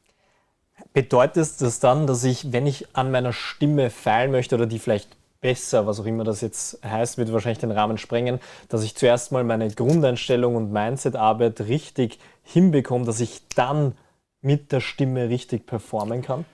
Bedeutet 0.92 1.60
das 1.60 1.78
dann, 1.78 2.08
dass 2.08 2.24
ich, 2.24 2.52
wenn 2.52 2.66
ich 2.66 2.96
an 2.96 3.12
meiner 3.12 3.32
Stimme 3.32 3.90
feilen 3.90 4.32
möchte 4.32 4.56
oder 4.56 4.66
die 4.66 4.80
vielleicht 4.80 5.16
besser, 5.44 5.86
was 5.86 6.00
auch 6.00 6.06
immer 6.06 6.24
das 6.24 6.40
jetzt 6.40 6.82
heißt, 6.82 7.18
wird 7.18 7.30
wahrscheinlich 7.30 7.58
den 7.58 7.70
Rahmen 7.70 7.98
sprengen, 7.98 8.40
dass 8.70 8.82
ich 8.82 8.94
zuerst 8.94 9.30
mal 9.30 9.44
meine 9.44 9.68
Grundeinstellung 9.68 10.56
und 10.56 10.72
Mindset-Arbeit 10.72 11.60
richtig 11.60 12.18
hinbekomme, 12.42 13.04
dass 13.04 13.20
ich 13.20 13.42
dann 13.54 13.94
mit 14.40 14.72
der 14.72 14.80
Stimme 14.80 15.28
richtig 15.28 15.66
performen 15.66 16.22
kann? 16.22 16.46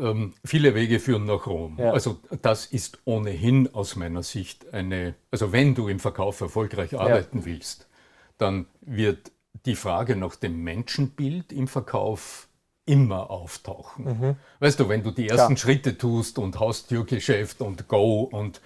Ähm, 0.00 0.34
viele 0.44 0.76
Wege 0.76 1.00
führen 1.00 1.24
nach 1.24 1.48
Rom. 1.48 1.76
Ja. 1.76 1.90
Also 1.90 2.18
das 2.40 2.66
ist 2.66 3.00
ohnehin 3.04 3.74
aus 3.74 3.96
meiner 3.96 4.22
Sicht 4.22 4.72
eine, 4.72 5.16
also 5.32 5.50
wenn 5.50 5.74
du 5.74 5.88
im 5.88 5.98
Verkauf 5.98 6.40
erfolgreich 6.40 6.96
arbeiten 6.96 7.38
ja. 7.38 7.46
willst, 7.46 7.88
dann 8.36 8.66
wird 8.80 9.32
die 9.66 9.74
Frage 9.74 10.14
nach 10.14 10.36
dem 10.36 10.62
Menschenbild 10.62 11.52
im 11.52 11.66
Verkauf 11.66 12.47
immer 12.88 13.30
auftauchen. 13.30 14.04
Mhm. 14.04 14.36
Weißt 14.60 14.80
du, 14.80 14.88
wenn 14.88 15.02
du 15.02 15.10
die 15.10 15.28
ersten 15.28 15.52
ja. 15.52 15.56
Schritte 15.58 15.98
tust 15.98 16.38
und 16.38 16.58
Haustürgeschäft 16.58 17.60
und 17.60 17.88
Go 17.88 18.22
und 18.22 18.60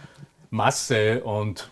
Masse 0.50 1.24
und 1.24 1.70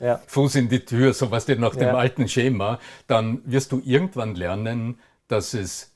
ja. 0.00 0.20
Fuß 0.26 0.56
in 0.56 0.68
die 0.68 0.84
Tür, 0.84 1.14
so 1.14 1.30
was 1.30 1.46
dir 1.46 1.56
nach 1.56 1.76
dem 1.76 1.94
alten 1.94 2.28
Schema, 2.28 2.78
dann 3.06 3.40
wirst 3.44 3.72
du 3.72 3.80
irgendwann 3.84 4.34
lernen, 4.34 4.98
dass 5.28 5.54
es 5.54 5.92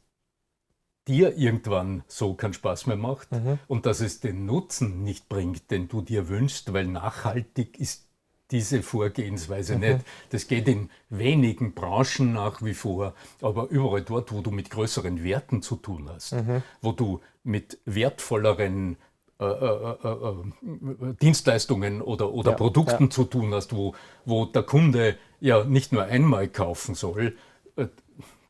dir 1.07 1.37
irgendwann 1.37 2.05
so 2.07 2.35
keinen 2.35 2.53
Spaß 2.53 2.87
mehr 2.87 2.97
macht 2.97 3.33
mhm. 3.33 3.59
und 3.67 3.87
dass 3.87 4.01
es 4.01 4.21
den 4.21 4.47
Nutzen 4.47 5.03
nicht 5.03 5.29
bringt, 5.29 5.71
den 5.71 5.89
du 5.89 6.03
dir 6.03 6.29
wünschst, 6.29 6.73
weil 6.73 6.87
nachhaltig 6.87 7.79
ist 7.79 8.08
diese 8.51 8.83
Vorgehensweise 8.83 9.75
mhm. 9.75 9.81
nicht. 9.81 9.99
Das 10.31 10.49
geht 10.49 10.69
in 10.69 10.91
wenigen 11.11 11.75
Branchen 11.75 12.33
nach 12.33 12.63
wie 12.63 12.75
vor, 12.75 13.15
aber 13.43 13.69
überall 13.69 14.03
dort, 14.03 14.33
wo 14.33 14.41
du 14.41 14.51
mit 14.51 14.71
größeren 14.71 15.23
Werten 15.23 15.63
zu 15.63 15.77
tun 15.77 16.09
hast, 16.13 16.33
mhm. 16.33 16.63
wo 16.81 16.93
du 16.93 17.21
mit 17.45 17.79
wertvolleren 17.85 18.97
äh, 19.41 19.45
äh, 19.45 19.97
äh, 20.03 20.09
äh 20.09 21.15
Dienstleistungen 21.21 22.03
oder, 22.03 22.33
oder 22.33 22.53
ja, 22.53 22.57
Produkten 22.57 23.05
ja. 23.05 23.11
zu 23.11 23.25
tun 23.25 23.55
hast, 23.55 23.75
wo, 23.75 23.95
wo 24.25 24.47
der 24.47 24.63
Kunde 24.63 25.17
ja 25.41 25.65
nicht 25.65 25.93
nur 25.93 26.05
einmal 26.05 26.49
kaufen 26.49 26.95
soll, 26.95 27.37
äh, 27.77 27.87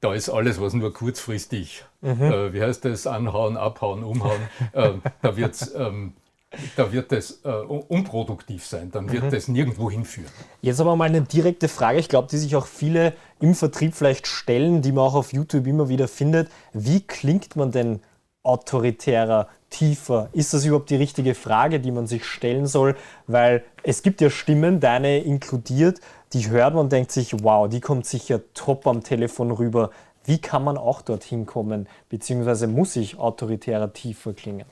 da 0.01 0.15
ist 0.15 0.29
alles, 0.29 0.61
was 0.61 0.75
nur 0.75 0.93
kurzfristig, 0.93 1.85
mhm. 2.01 2.23
Äh, 2.23 2.53
wie 2.53 2.63
heißt 2.63 2.85
das, 2.85 3.07
anhauen, 3.07 3.57
abhauen, 3.57 4.05
umhauen, 4.05 4.41
da 5.23 5.37
wird 5.37 5.55
es 5.55 5.75
ähm, 5.75 6.15
da 6.77 6.93
wird 6.93 7.13
es 7.13 7.41
äh, 7.45 7.49
unproduktiv 7.49 8.65
sein, 8.65 8.91
dann 8.91 9.13
wird 9.13 9.25
mhm. 9.25 9.35
es 9.35 9.49
nirgendwo 9.49 9.91
hinführen. 9.91 10.31
Jetzt 10.63 10.81
aber 10.81 10.97
mal 10.97 11.05
eine 11.05 11.23
direkte 11.23 11.69
Frage, 11.69 11.99
ich 11.99 12.09
glaube, 12.09 12.29
die 12.29 12.39
sich 12.39 12.57
auch 12.57 12.67
viele 12.67 13.13
im 13.41 13.55
Vertrieb 13.55 13.95
vielleicht 13.95 14.27
stellen, 14.27 14.81
die 14.81 14.93
man 14.93 15.05
auch 15.05 15.15
auf 15.15 15.33
YouTube 15.33 15.67
immer 15.67 15.89
wieder 15.89 16.09
findet. 16.09 16.49
Wie 16.73 17.01
klingt 17.01 17.55
man 17.57 17.71
denn 17.71 18.01
autoritärer, 18.43 19.49
tiefer? 19.69 20.31
Ist 20.33 20.55
das 20.55 20.65
überhaupt 20.65 20.89
die 20.89 20.97
richtige 20.97 21.35
Frage, 21.35 21.81
die 21.81 21.91
man 21.91 22.07
sich 22.07 22.25
stellen 22.25 22.67
soll? 22.67 22.97
Weil 23.27 23.63
es 23.83 24.03
gibt 24.03 24.23
ja 24.23 24.31
Stimmen, 24.31 24.81
deine 24.81 25.19
inkludiert, 25.19 26.01
die 26.33 26.49
hört 26.49 26.75
man 26.75 26.85
und 26.85 26.93
denkt 26.93 27.13
sich, 27.13 27.43
wow, 27.43 27.69
die 27.69 27.81
kommt 27.81 28.07
sicher 28.07 28.41
top 28.55 28.87
am 28.87 29.03
Telefon 29.03 29.51
rüber. 29.51 29.91
Wie 30.25 30.39
kann 30.39 30.65
man 30.65 30.79
auch 30.79 31.03
dorthin 31.03 31.45
kommen? 31.45 31.89
Beziehungsweise 32.09 32.67
muss 32.67 32.97
ich 32.97 33.19
autoritärer, 33.19 33.93
tiefer 33.93 34.33
klingen? 34.33 34.67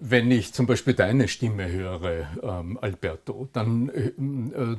Wenn 0.00 0.30
ich 0.30 0.54
zum 0.54 0.66
Beispiel 0.66 0.94
deine 0.94 1.26
Stimme 1.26 1.68
höre, 1.70 2.28
ähm, 2.42 2.78
Alberto, 2.80 3.48
dann 3.52 3.88
äh, 3.88 4.08
äh, 4.08 4.76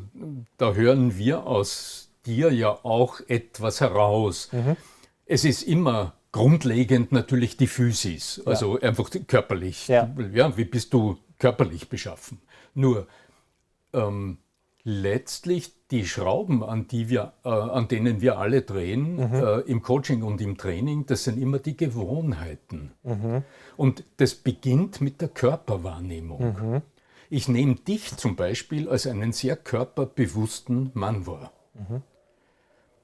da 0.58 0.74
hören 0.74 1.18
wir 1.18 1.46
aus 1.46 2.10
dir 2.26 2.54
ja 2.54 2.70
auch 2.84 3.20
etwas 3.28 3.82
heraus. 3.82 4.50
Mhm. 4.54 4.78
Es 5.26 5.44
ist 5.44 5.64
immer 5.64 6.14
grundlegend 6.32 7.12
natürlich 7.12 7.58
die 7.58 7.68
Physis, 7.68 8.42
also 8.46 8.78
ja. 8.80 8.88
einfach 8.88 9.10
körperlich. 9.28 9.88
Ja. 9.88 10.10
ja. 10.32 10.58
wie 10.58 10.66
bist 10.66 10.94
du 10.94 11.18
körperlich 11.38 11.90
beschaffen? 11.90 12.42
Nur 12.74 13.08
ähm, 13.94 14.38
letztlich 14.84 15.74
die 15.92 16.06
Schrauben, 16.06 16.64
an, 16.64 16.88
die 16.88 17.10
wir, 17.10 17.34
äh, 17.44 17.50
an 17.50 17.88
denen 17.88 18.22
wir 18.22 18.38
alle 18.38 18.62
drehen, 18.62 19.16
mhm. 19.16 19.34
äh, 19.34 19.60
im 19.62 19.82
Coaching 19.82 20.24
und 20.24 20.40
im 20.42 20.58
Training, 20.58 21.06
das 21.06 21.24
sind 21.24 21.42
immer 21.42 21.60
die 21.60 21.76
Gewohnheiten. 21.76 22.92
Mhm. 23.04 23.44
Und 23.76 24.04
das 24.18 24.36
beginnt 24.36 25.02
mit 25.02 25.22
der 25.22 25.30
Körperwahrnehmung. 25.30 26.42
Mhm. 26.42 26.82
Ich 27.30 27.48
nehme 27.48 27.76
dich 27.76 28.16
zum 28.18 28.36
Beispiel 28.36 28.90
als 28.90 29.06
einen 29.08 29.34
sehr 29.34 29.56
körperbewussten 29.56 30.92
Mann 30.94 31.28
wahr. 31.28 31.52
Mhm. 31.74 32.02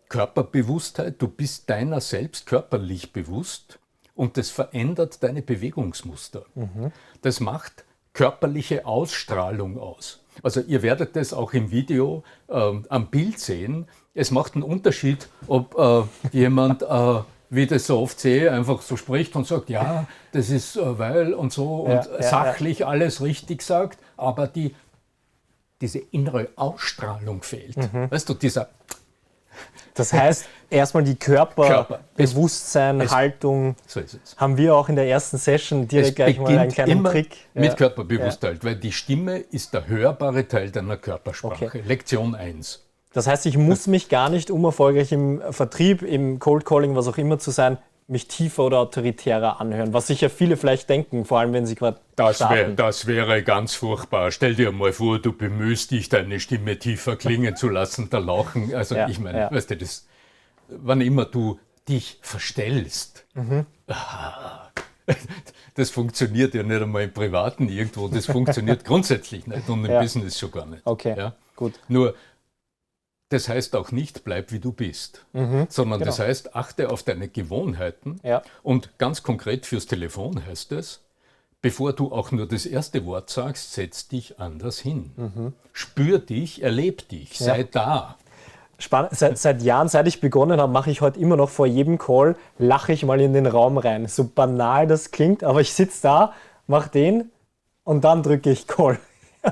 Körperbewusstheit, 0.09 1.21
du 1.21 1.27
bist 1.27 1.69
deiner 1.69 1.99
selbst 2.01 2.45
körperlich 2.45 3.11
bewusst 3.11 3.79
und 4.15 4.37
das 4.37 4.49
verändert 4.49 5.23
deine 5.23 5.41
Bewegungsmuster. 5.41 6.45
Mhm. 6.55 6.91
Das 7.21 7.39
macht 7.39 7.85
körperliche 8.13 8.85
Ausstrahlung 8.85 9.77
aus. 9.77 10.24
Also 10.43 10.61
ihr 10.61 10.81
werdet 10.81 11.15
das 11.15 11.33
auch 11.33 11.53
im 11.53 11.71
Video 11.71 12.23
ähm, 12.49 12.85
am 12.89 13.07
Bild 13.07 13.39
sehen. 13.39 13.87
es 14.13 14.31
macht 14.31 14.55
einen 14.55 14.63
Unterschied, 14.63 15.27
ob 15.47 15.75
äh, 15.77 16.03
jemand, 16.37 16.83
äh, 16.83 17.19
wie 17.49 17.67
das 17.67 17.87
so 17.87 17.99
oft 17.99 18.19
sehe, 18.19 18.51
einfach 18.51 18.81
so 18.81 18.97
spricht 18.97 19.35
und 19.35 19.45
sagt, 19.47 19.69
ja, 19.69 20.07
das 20.31 20.49
ist 20.49 20.77
äh, 20.77 20.99
weil 20.99 21.33
und 21.33 21.51
so 21.51 21.81
und 21.81 22.05
ja, 22.05 22.21
sachlich 22.21 22.79
ja. 22.79 22.87
alles 22.87 23.21
richtig 23.21 23.61
sagt, 23.61 23.99
aber 24.17 24.47
die, 24.47 24.75
diese 25.81 25.99
innere 25.99 26.49
Ausstrahlung 26.55 27.43
fehlt. 27.43 27.77
Mhm. 27.77 28.09
Weißt 28.09 28.29
du, 28.29 28.33
dieser 28.33 28.69
das 29.95 30.11
heißt, 30.11 30.45
erstmal 30.69 31.03
die 31.03 31.15
Körperbewusstsein, 31.15 32.99
Körper. 32.99 33.15
Haltung, 33.15 33.75
so 33.87 34.01
haben 34.37 34.57
wir 34.57 34.75
auch 34.75 34.89
in 34.89 34.97
der 34.97 35.07
ersten 35.07 35.37
Session 35.37 35.87
direkt 35.87 36.09
es 36.09 36.15
gleich 36.15 36.37
mal 36.37 36.57
einen 36.57 36.71
kleinen 36.71 37.03
Trick. 37.03 37.37
Mit 37.53 37.65
ja. 37.65 37.73
Körperbewusstheit, 37.73 38.57
ja. 38.57 38.63
weil 38.63 38.75
die 38.75 38.91
Stimme 38.91 39.37
ist 39.37 39.73
der 39.73 39.87
hörbare 39.87 40.47
Teil 40.47 40.69
deiner 40.69 40.97
Körpersprache. 40.97 41.65
Okay. 41.65 41.83
Lektion 41.85 42.35
1. 42.35 42.83
Das 43.13 43.27
heißt, 43.27 43.45
ich 43.45 43.57
muss 43.57 43.87
mich 43.87 44.09
gar 44.09 44.29
nicht, 44.29 44.51
um 44.51 44.65
erfolgreich 44.65 45.13
im 45.13 45.41
Vertrieb, 45.51 46.01
im 46.01 46.39
Cold 46.39 46.65
Calling, 46.65 46.97
was 46.97 47.07
auch 47.07 47.17
immer 47.17 47.39
zu 47.39 47.51
sein, 47.51 47.77
mich 48.07 48.27
tiefer 48.27 48.63
oder 48.63 48.79
autoritärer 48.79 49.59
anhören, 49.59 49.93
was 49.93 50.07
sicher 50.07 50.29
viele 50.29 50.57
vielleicht 50.57 50.89
denken, 50.89 51.25
vor 51.25 51.39
allem 51.39 51.53
wenn 51.53 51.65
sie 51.65 51.75
gerade 51.75 51.99
das, 52.15 52.39
wär, 52.41 52.69
das 52.69 53.07
wäre 53.07 53.41
ganz 53.41 53.73
furchtbar. 53.73 54.31
Stell 54.31 54.53
dir 54.55 54.71
mal 54.71 54.93
vor, 54.93 55.19
du 55.19 55.33
bemühst 55.33 55.91
dich, 55.91 56.07
deine 56.09 56.39
Stimme 56.39 56.77
tiefer 56.77 57.15
klingen 57.15 57.55
zu 57.55 57.67
lassen, 57.67 58.09
da 58.09 58.19
lachen. 58.19 58.73
Also 58.75 58.95
ja, 58.95 59.09
ich 59.09 59.19
meine, 59.19 59.39
ja. 59.39 59.51
weißt 59.51 59.71
du, 59.71 59.77
das, 59.77 60.07
wann 60.67 61.01
immer 61.01 61.25
du 61.25 61.59
dich 61.89 62.19
verstellst, 62.21 63.25
mhm. 63.33 63.65
das 65.73 65.89
funktioniert 65.89 66.53
ja 66.53 66.61
nicht 66.63 66.81
einmal 66.81 67.03
im 67.03 67.13
Privaten 67.13 67.69
irgendwo, 67.69 68.07
das 68.07 68.27
funktioniert 68.27 68.85
grundsätzlich 68.85 69.47
nicht 69.47 69.67
und 69.67 69.85
im 69.85 69.91
ja. 69.91 70.01
Business 70.01 70.37
schon 70.37 70.51
gar 70.51 70.65
nicht. 70.67 70.81
Okay, 70.85 71.15
ja? 71.17 71.33
gut. 71.55 71.73
Nur 71.87 72.15
das 73.29 73.49
heißt 73.49 73.75
auch 73.75 73.91
nicht, 73.91 74.23
bleib 74.23 74.51
wie 74.51 74.59
du 74.59 74.71
bist, 74.71 75.25
mhm, 75.33 75.67
sondern 75.69 75.99
genau. 75.99 76.09
das 76.09 76.19
heißt, 76.19 76.55
achte 76.55 76.89
auf 76.91 77.03
deine 77.03 77.27
Gewohnheiten. 77.27 78.19
Ja. 78.23 78.43
Und 78.61 78.97
ganz 78.97 79.23
konkret 79.23 79.65
fürs 79.65 79.87
Telefon 79.87 80.45
heißt 80.45 80.71
es, 80.73 81.01
bevor 81.61 81.93
du 81.93 82.11
auch 82.11 82.31
nur 82.31 82.47
das 82.47 82.65
erste 82.65 83.05
Wort 83.05 83.29
sagst, 83.29 83.73
setz 83.73 84.07
dich 84.07 84.39
anders 84.39 84.79
hin. 84.79 85.11
Mhm. 85.15 85.53
Spür 85.73 86.19
dich, 86.19 86.61
erleb 86.61 87.09
dich, 87.09 87.37
sei 87.39 87.61
ja. 87.61 87.67
da. 87.71 88.15
Seit, 88.77 89.37
seit, 89.37 89.61
Jahren, 89.63 89.87
seit 89.87 90.05
ich 90.05 90.19
begonnen 90.19 90.59
habe, 90.59 90.71
mache 90.71 90.91
ich 90.91 90.99
heute 90.99 91.19
immer 91.19 91.37
noch 91.37 91.49
vor 91.49 91.65
jedem 91.65 91.97
Call, 91.97 92.35
lache 92.59 92.91
ich 92.91 93.05
mal 93.05 93.21
in 93.21 93.33
den 93.33 93.47
Raum 93.47 93.77
rein. 93.77 94.07
So 94.07 94.25
banal 94.25 94.85
das 94.85 95.11
klingt, 95.11 95.43
aber 95.43 95.61
ich 95.61 95.73
sitze 95.73 96.03
da, 96.03 96.33
mache 96.67 96.89
den 96.89 97.31
und 97.85 98.03
dann 98.03 98.21
drücke 98.21 98.51
ich 98.51 98.67
Call. 98.67 98.99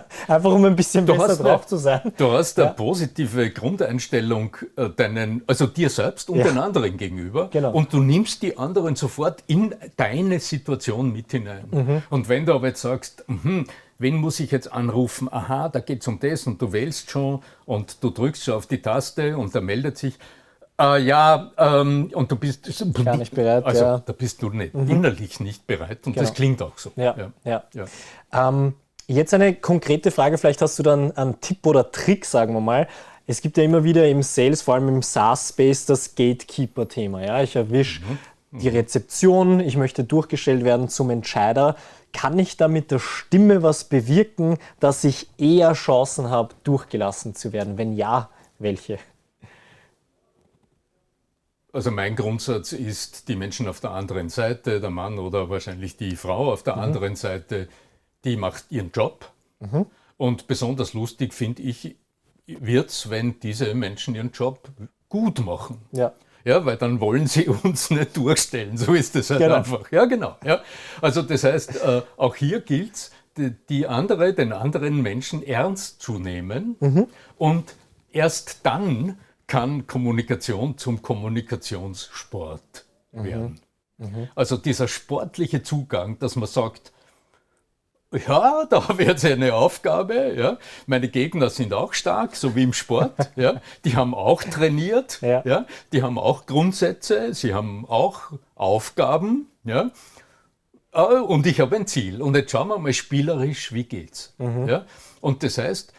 Einfach 0.27 0.51
um 0.51 0.65
ein 0.65 0.75
bisschen 0.75 1.05
du 1.05 1.13
besser 1.13 1.41
drauf 1.41 1.61
eine, 1.61 1.67
zu 1.67 1.77
sein. 1.77 2.13
Du 2.17 2.31
hast 2.31 2.59
eine 2.59 2.71
positive 2.71 3.49
Grundeinstellung 3.51 4.55
äh, 4.75 4.89
deinen, 4.89 5.43
also 5.47 5.67
dir 5.67 5.89
selbst 5.89 6.29
und 6.29 6.39
ja. 6.39 6.45
den 6.45 6.57
anderen 6.57 6.97
gegenüber. 6.97 7.49
Genau. 7.51 7.71
Und 7.71 7.93
du 7.93 7.99
nimmst 7.99 8.41
die 8.41 8.57
anderen 8.57 8.95
sofort 8.95 9.43
in 9.47 9.75
deine 9.97 10.39
Situation 10.39 11.11
mit 11.11 11.31
hinein. 11.31 11.65
Mhm. 11.71 12.03
Und 12.09 12.29
wenn 12.29 12.45
du 12.45 12.53
aber 12.53 12.67
jetzt 12.67 12.81
sagst, 12.81 13.23
mh, 13.27 13.65
wen 13.99 14.15
muss 14.15 14.39
ich 14.39 14.51
jetzt 14.51 14.71
anrufen? 14.71 15.31
Aha, 15.31 15.69
da 15.69 15.79
geht 15.79 16.01
es 16.01 16.07
um 16.07 16.19
das 16.19 16.47
und 16.47 16.61
du 16.61 16.71
wählst 16.71 17.09
schon 17.09 17.41
und 17.65 18.03
du 18.03 18.09
drückst 18.09 18.43
schon 18.43 18.55
auf 18.55 18.67
die 18.67 18.81
Taste 18.81 19.37
und 19.37 19.53
da 19.55 19.61
meldet 19.61 19.97
sich. 19.97 20.17
Äh, 20.79 21.03
ja, 21.03 21.51
ähm, 21.57 22.09
und 22.13 22.31
du 22.31 22.35
bist 22.35 22.67
gar 23.03 23.17
nicht 23.17 23.33
bereit. 23.33 23.63
Also 23.65 23.83
ja. 23.83 23.99
da 23.99 24.13
bist 24.13 24.41
du 24.41 24.49
nicht, 24.49 24.73
mhm. 24.73 24.89
innerlich 24.89 25.39
nicht 25.39 25.67
bereit 25.67 26.05
und 26.07 26.13
genau. 26.13 26.25
das 26.25 26.33
klingt 26.33 26.61
auch 26.63 26.77
so. 26.77 26.91
Ja, 26.95 27.31
ja. 27.45 27.63
ja. 27.73 27.85
Ähm, 28.31 28.73
Jetzt 29.07 29.33
eine 29.33 29.53
konkrete 29.53 30.11
Frage, 30.11 30.37
vielleicht 30.37 30.61
hast 30.61 30.79
du 30.79 30.83
dann 30.83 31.11
einen 31.17 31.41
Tipp 31.41 31.65
oder 31.65 31.91
Trick, 31.91 32.25
sagen 32.25 32.53
wir 32.53 32.61
mal. 32.61 32.87
Es 33.27 33.41
gibt 33.41 33.57
ja 33.57 33.63
immer 33.63 33.83
wieder 33.83 34.07
im 34.07 34.23
Sales, 34.23 34.61
vor 34.61 34.75
allem 34.75 34.87
im 34.89 35.01
SaaS-Space, 35.01 35.85
das 35.85 36.15
Gatekeeper-Thema. 36.15 37.23
Ja? 37.23 37.43
Ich 37.43 37.55
erwische 37.55 38.01
mhm. 38.01 38.59
die 38.59 38.69
Rezeption, 38.69 39.59
ich 39.59 39.75
möchte 39.75 40.03
durchgestellt 40.03 40.63
werden 40.63 40.87
zum 40.87 41.09
Entscheider. 41.09 41.75
Kann 42.13 42.37
ich 42.39 42.57
da 42.57 42.67
mit 42.67 42.91
der 42.91 42.99
Stimme 42.99 43.63
was 43.63 43.85
bewirken, 43.85 44.57
dass 44.79 45.03
ich 45.03 45.27
eher 45.37 45.73
Chancen 45.73 46.29
habe, 46.29 46.53
durchgelassen 46.63 47.35
zu 47.35 47.51
werden? 47.51 47.77
Wenn 47.77 47.93
ja, 47.93 48.29
welche? 48.59 48.99
Also 51.73 51.91
mein 51.91 52.15
Grundsatz 52.15 52.71
ist, 52.71 53.27
die 53.29 53.35
Menschen 53.35 53.67
auf 53.67 53.79
der 53.79 53.91
anderen 53.91 54.29
Seite, 54.29 54.79
der 54.79 54.91
Mann 54.91 55.17
oder 55.17 55.49
wahrscheinlich 55.49 55.97
die 55.97 56.15
Frau 56.15 56.53
auf 56.53 56.63
der 56.63 56.75
mhm. 56.75 56.83
anderen 56.83 57.15
Seite, 57.15 57.67
die 58.23 58.37
macht 58.37 58.65
ihren 58.69 58.91
Job. 58.91 59.31
Mhm. 59.59 59.85
Und 60.17 60.47
besonders 60.47 60.93
lustig 60.93 61.33
finde 61.33 61.61
ich, 61.63 61.95
wird 62.45 62.89
es, 62.89 63.09
wenn 63.09 63.39
diese 63.39 63.73
Menschen 63.73 64.15
ihren 64.15 64.31
Job 64.31 64.69
gut 65.09 65.43
machen. 65.45 65.81
Ja. 65.91 66.13
Ja, 66.45 66.65
weil 66.65 66.77
dann 66.77 66.99
wollen 66.99 67.27
sie 67.27 67.47
uns 67.63 67.89
nicht 67.89 68.17
durchstellen. 68.17 68.77
So 68.77 68.93
ist 68.93 69.15
es 69.15 69.29
halt 69.29 69.39
genau. 69.39 69.55
einfach. 69.55 69.91
Ja, 69.91 70.05
genau. 70.05 70.35
Ja. 70.43 70.61
Also 71.01 71.21
das 71.21 71.43
heißt, 71.43 71.83
äh, 71.83 72.01
auch 72.17 72.35
hier 72.35 72.61
gilt 72.61 72.95
es, 72.95 73.11
die, 73.37 73.51
die, 73.69 73.87
andere, 73.87 74.33
den 74.33 74.53
anderen 74.53 75.01
Menschen 75.01 75.41
ernst 75.41 76.01
zu 76.01 76.19
nehmen 76.19 76.75
mhm. 76.79 77.07
und 77.37 77.75
erst 78.11 78.59
dann 78.63 79.17
kann 79.47 79.87
Kommunikation 79.87 80.77
zum 80.77 81.01
Kommunikationssport 81.01 82.85
mhm. 83.11 83.23
werden. 83.23 83.59
Mhm. 83.97 84.27
Also 84.35 84.57
dieser 84.57 84.87
sportliche 84.87 85.63
Zugang, 85.63 86.19
dass 86.19 86.35
man 86.35 86.47
sagt, 86.47 86.92
ja, 88.27 88.65
da 88.69 88.87
habe 88.87 89.01
ich 89.01 89.07
jetzt 89.07 89.25
eine 89.25 89.53
Aufgabe. 89.53 90.33
Ja. 90.37 90.57
Meine 90.85 91.09
Gegner 91.09 91.49
sind 91.49 91.73
auch 91.73 91.93
stark, 91.93 92.35
so 92.35 92.55
wie 92.55 92.63
im 92.63 92.73
Sport. 92.73 93.13
Ja. 93.35 93.61
Die 93.83 93.95
haben 93.95 94.13
auch 94.13 94.43
trainiert. 94.43 95.19
Ja. 95.21 95.41
ja. 95.45 95.65
Die 95.91 96.03
haben 96.03 96.19
auch 96.19 96.45
Grundsätze. 96.45 97.33
Sie 97.33 97.53
haben 97.53 97.85
auch 97.87 98.31
Aufgaben. 98.55 99.47
Ja. 99.63 99.91
Äh, 100.91 100.99
und 100.99 101.47
ich 101.47 101.59
habe 101.59 101.75
ein 101.75 101.87
Ziel. 101.87 102.21
Und 102.21 102.35
jetzt 102.35 102.51
schauen 102.51 102.67
wir 102.67 102.77
mal 102.77 102.93
spielerisch, 102.93 103.73
wie 103.73 103.83
geht's. 103.83 104.33
Mhm. 104.37 104.67
Ja. 104.67 104.85
Und 105.21 105.43
das 105.43 105.57
heißt, 105.57 105.93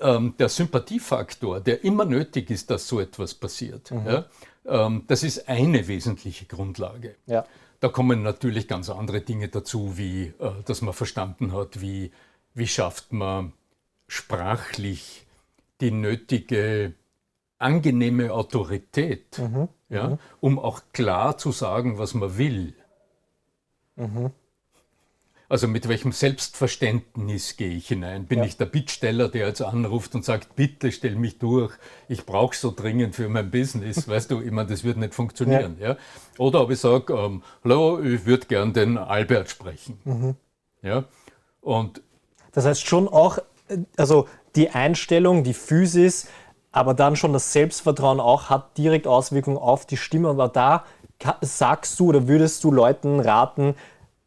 ähm, 0.00 0.34
der 0.38 0.48
Sympathiefaktor, 0.48 1.60
der 1.60 1.84
immer 1.84 2.04
nötig 2.04 2.50
ist, 2.50 2.70
dass 2.70 2.86
so 2.86 3.00
etwas 3.00 3.34
passiert, 3.34 3.90
mhm. 3.90 4.06
ja, 4.06 4.24
ähm, 4.66 5.04
das 5.08 5.22
ist 5.22 5.48
eine 5.48 5.88
wesentliche 5.88 6.44
Grundlage. 6.44 7.16
Ja. 7.26 7.44
Da 7.80 7.88
kommen 7.88 8.22
natürlich 8.22 8.66
ganz 8.66 8.90
andere 8.90 9.20
Dinge 9.20 9.48
dazu, 9.48 9.96
wie 9.96 10.32
äh, 10.38 10.52
dass 10.64 10.82
man 10.82 10.94
verstanden 10.94 11.52
hat, 11.52 11.80
wie, 11.80 12.10
wie 12.54 12.66
schafft 12.66 13.12
man 13.12 13.52
sprachlich 14.08 15.26
die 15.80 15.90
nötige 15.90 16.94
angenehme 17.58 18.32
Autorität, 18.32 19.38
mhm. 19.38 19.68
Ja, 19.88 20.08
mhm. 20.08 20.18
um 20.40 20.58
auch 20.58 20.82
klar 20.92 21.38
zu 21.38 21.50
sagen, 21.50 21.98
was 21.98 22.14
man 22.14 22.36
will. 22.36 22.74
Mhm. 23.96 24.30
Also 25.50 25.66
mit 25.66 25.88
welchem 25.88 26.12
Selbstverständnis 26.12 27.56
gehe 27.56 27.70
ich 27.70 27.88
hinein? 27.88 28.26
Bin 28.26 28.40
ja. 28.40 28.44
ich 28.44 28.58
der 28.58 28.66
Bittsteller, 28.66 29.28
der 29.28 29.46
jetzt 29.46 29.62
anruft 29.62 30.14
und 30.14 30.22
sagt, 30.22 30.56
bitte 30.56 30.92
stell 30.92 31.16
mich 31.16 31.38
durch, 31.38 31.72
ich 32.06 32.26
brauche 32.26 32.54
so 32.54 32.70
dringend 32.70 33.14
für 33.14 33.30
mein 33.30 33.50
Business, 33.50 34.06
weißt 34.08 34.30
du, 34.30 34.42
ich 34.42 34.50
meine, 34.50 34.68
das 34.68 34.84
wird 34.84 34.98
nicht 34.98 35.14
funktionieren. 35.14 35.76
Ja. 35.80 35.90
ja? 35.90 35.96
Oder 36.36 36.60
ob 36.60 36.70
ich 36.70 36.78
sage, 36.78 37.14
ähm, 37.14 37.42
hallo, 37.64 37.98
ich 38.02 38.26
würde 38.26 38.46
gern 38.46 38.74
den 38.74 38.98
Albert 38.98 39.48
sprechen. 39.48 39.98
Mhm. 40.04 40.36
Ja? 40.82 41.04
Und 41.62 42.02
das 42.52 42.66
heißt 42.66 42.86
schon 42.86 43.08
auch, 43.08 43.38
also 43.96 44.28
die 44.54 44.70
Einstellung, 44.70 45.44
die 45.44 45.54
Physis, 45.54 46.28
aber 46.72 46.92
dann 46.92 47.16
schon 47.16 47.32
das 47.32 47.52
Selbstvertrauen 47.54 48.20
auch 48.20 48.50
hat 48.50 48.76
direkt 48.76 49.06
Auswirkungen 49.06 49.56
auf 49.56 49.86
die 49.86 49.96
Stimme. 49.96 50.28
Aber 50.28 50.48
da 50.48 50.84
sagst 51.40 51.98
du 51.98 52.08
oder 52.10 52.28
würdest 52.28 52.62
du 52.64 52.70
Leuten 52.70 53.20
raten, 53.20 53.74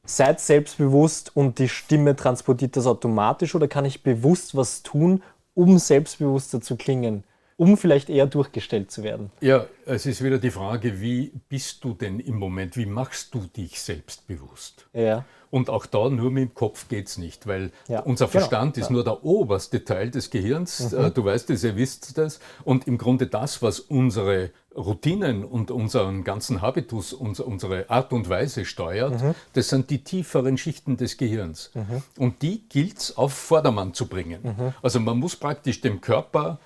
seid 0.06 0.40
selbstbewusst 0.40 1.36
und 1.36 1.60
die 1.60 1.70
Stimme 1.70 2.16
transportiert 2.16 2.76
das 2.76 2.88
automatisch 2.88 3.56
oder 3.56 3.68
kann 3.68 3.86
ich 3.86 4.04
bewusst 4.04 4.56
was 4.56 4.84
tun, 4.84 5.24
um 5.54 5.78
selbstbewusster 5.78 6.62
zu 6.62 6.76
klingen? 6.76 7.24
Um 7.62 7.78
vielleicht 7.78 8.10
eher 8.10 8.26
durchgestellt 8.26 8.90
zu 8.90 9.04
werden? 9.04 9.30
Ja, 9.40 9.68
es 9.86 10.08
ist 10.08 10.24
wieder 10.24 10.40
die 10.40 10.50
Frage, 10.50 11.00
wie 11.00 11.32
bist 11.48 11.84
du 11.84 11.94
denn 11.94 12.20
im 12.20 12.40
Moment, 12.40 12.76
wie 12.76 12.88
machst 12.88 13.36
du 13.36 13.42
dich 13.42 13.80
selbstbewusst? 13.80 14.88
Ja. 14.94 15.26
Und 15.52 15.70
auch 15.70 15.86
da 15.86 16.10
nur 16.10 16.32
mit 16.32 16.44
dem 16.44 16.54
Kopf 16.56 16.88
geht 16.88 17.06
es 17.06 17.20
nicht, 17.20 17.46
weil 17.46 17.72
ja. 17.88 18.00
unser 18.00 18.26
genau. 18.26 18.40
Verstand 18.40 18.74
genau. 18.74 18.84
ist 18.84 18.90
ja. 18.90 18.94
nur 18.94 19.04
der 19.04 19.24
oberste 19.24 19.86
Teil 19.86 20.10
des 20.10 20.32
Gehirns. 20.32 20.92
Mhm. 20.92 21.06
Äh, 21.06 21.12
du 21.12 21.24
weißt 21.24 21.52
es, 21.52 21.64
ihr 21.64 21.76
wisst 21.76 22.18
das. 22.18 22.40
Und 22.64 22.88
im 22.88 22.98
Grunde 22.98 23.28
das, 23.28 23.62
was 23.62 23.80
unsere 23.80 24.50
Routinen 24.76 25.46
und 25.46 25.70
unseren 25.70 26.24
ganzen 26.24 26.64
Habitus, 26.64 27.14
unsere 27.14 27.92
Art 27.92 28.12
und 28.12 28.28
Weise 28.28 28.66
steuert, 28.66 29.22
mhm. 29.22 29.36
das 29.54 29.70
sind 29.70 29.92
die 29.92 30.04
tieferen 30.04 30.58
Schichten 30.58 30.98
des 30.98 31.16
Gehirns. 31.18 31.70
Mhm. 31.76 32.02
Und 32.18 32.42
die 32.42 32.68
gilt 32.70 32.98
es 32.98 33.18
auf 33.18 33.34
Vordermann 33.34 33.94
zu 33.94 34.08
bringen. 34.08 34.42
Mhm. 34.42 34.74
Also 34.82 35.00
man 35.00 35.20
muss 35.20 35.36
praktisch 35.36 35.82
dem 35.82 36.02
Körper 36.02 36.58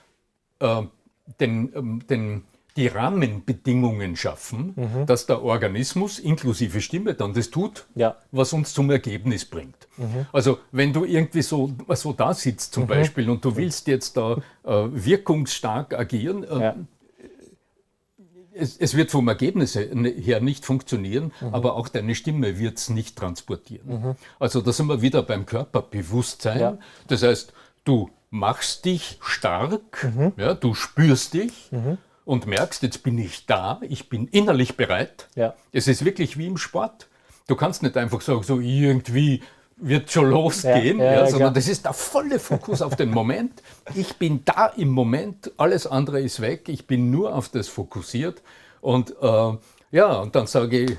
den, 1.39 1.71
ähm, 1.75 2.07
den 2.07 2.43
die 2.77 2.87
Rahmenbedingungen 2.87 4.17
schaffen, 4.17 4.73
mhm. 4.75 5.05
dass 5.05 5.25
der 5.25 5.43
Organismus 5.43 6.19
inklusive 6.19 6.81
Stimme 6.81 7.13
dann 7.13 7.33
das 7.33 7.49
tut, 7.49 7.85
ja. 7.95 8.17
was 8.31 8.51
uns 8.51 8.73
zum 8.73 8.91
Ergebnis 8.91 9.45
bringt. 9.45 9.87
Mhm. 9.95 10.25
Also 10.33 10.59
wenn 10.71 10.91
du 10.91 11.05
irgendwie 11.05 11.41
so, 11.41 11.71
so 11.89 12.11
da 12.11 12.33
sitzt 12.33 12.73
zum 12.73 12.83
mhm. 12.83 12.87
Beispiel 12.87 13.29
und 13.29 13.45
du 13.45 13.55
willst 13.55 13.87
jetzt 13.87 14.17
da 14.17 14.41
äh, 14.65 14.71
wirkungsstark 14.91 15.93
agieren, 15.93 16.43
äh, 16.43 16.59
ja. 16.59 16.75
es, 18.53 18.75
es, 18.77 18.97
wird 18.97 19.09
vom 19.09 19.29
Ergebnis 19.29 19.75
her 19.75 20.41
nicht 20.41 20.65
funktionieren, 20.65 21.31
mhm. 21.39 21.53
aber 21.53 21.75
auch 21.75 21.87
deine 21.87 22.13
Stimme 22.13 22.59
wird 22.59 22.77
es 22.77 22.89
nicht 22.89 23.15
transportieren. 23.15 23.87
Mhm. 23.87 24.15
Also 24.37 24.59
da 24.59 24.73
sind 24.73 24.87
wir 24.87 25.01
wieder 25.01 25.23
beim 25.23 25.45
Körperbewusstsein. 25.45 26.59
Ja. 26.59 26.77
Das 27.07 27.23
heißt, 27.23 27.53
du 27.85 28.09
machst 28.35 28.83
dich 28.85 29.17
stark, 29.21 30.03
mhm. 30.03 30.33
ja, 30.37 30.53
du 30.53 30.73
spürst 30.73 31.33
dich 31.33 31.71
mhm. 31.71 31.97
und 32.25 32.45
merkst, 32.45 32.83
jetzt 32.83 33.01
bin 33.01 33.17
ich 33.17 33.45
da, 33.45 33.79
ich 33.81 34.09
bin 34.09 34.27
innerlich 34.27 34.75
bereit. 34.75 35.27
Ja. 35.35 35.55
Es 35.71 35.87
ist 35.87 36.03
wirklich 36.03 36.37
wie 36.37 36.47
im 36.47 36.57
Sport. 36.57 37.07
Du 37.47 37.55
kannst 37.55 37.81
nicht 37.81 37.95
einfach 37.95 38.21
sagen, 38.21 38.43
so 38.43 38.59
irgendwie 38.59 39.41
wird 39.77 40.11
schon 40.11 40.29
losgehen, 40.29 40.99
ja, 40.99 41.05
ja, 41.05 41.11
ja, 41.11 41.27
sondern 41.27 41.53
das 41.53 41.67
ist 41.67 41.85
der 41.85 41.93
volle 41.93 42.39
Fokus 42.39 42.81
auf 42.81 42.95
den 42.95 43.11
Moment. 43.11 43.61
Ich 43.93 44.15
bin 44.15 44.41
da 44.45 44.67
im 44.67 44.89
Moment, 44.89 45.51
alles 45.57 45.87
andere 45.87 46.21
ist 46.21 46.41
weg, 46.41 46.67
ich 46.67 46.87
bin 46.87 47.11
nur 47.11 47.35
auf 47.35 47.49
das 47.49 47.67
fokussiert 47.67 48.41
und 48.81 49.15
äh, 49.21 49.57
ja, 49.91 50.13
und 50.21 50.35
dann 50.35 50.47
sage 50.47 50.79
ich, 50.79 50.97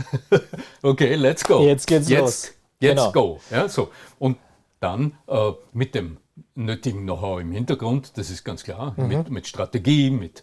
okay, 0.82 1.16
let's 1.16 1.44
go. 1.44 1.62
Jetzt 1.62 1.86
geht's 1.86 2.08
jetzt, 2.08 2.20
los. 2.20 2.52
Jetzt 2.80 2.96
genau. 2.96 3.12
go. 3.12 3.40
Ja, 3.50 3.68
so. 3.68 3.90
Und 4.18 4.38
dann 4.80 5.12
äh, 5.26 5.52
mit 5.72 5.94
dem 5.94 6.18
nötigen 6.56 7.02
Know-how 7.02 7.40
im 7.40 7.52
Hintergrund, 7.52 8.16
das 8.16 8.30
ist 8.30 8.44
ganz 8.44 8.64
klar, 8.64 8.94
mhm. 8.96 9.08
mit, 9.08 9.30
mit 9.30 9.46
Strategie, 9.46 10.10
mit, 10.10 10.42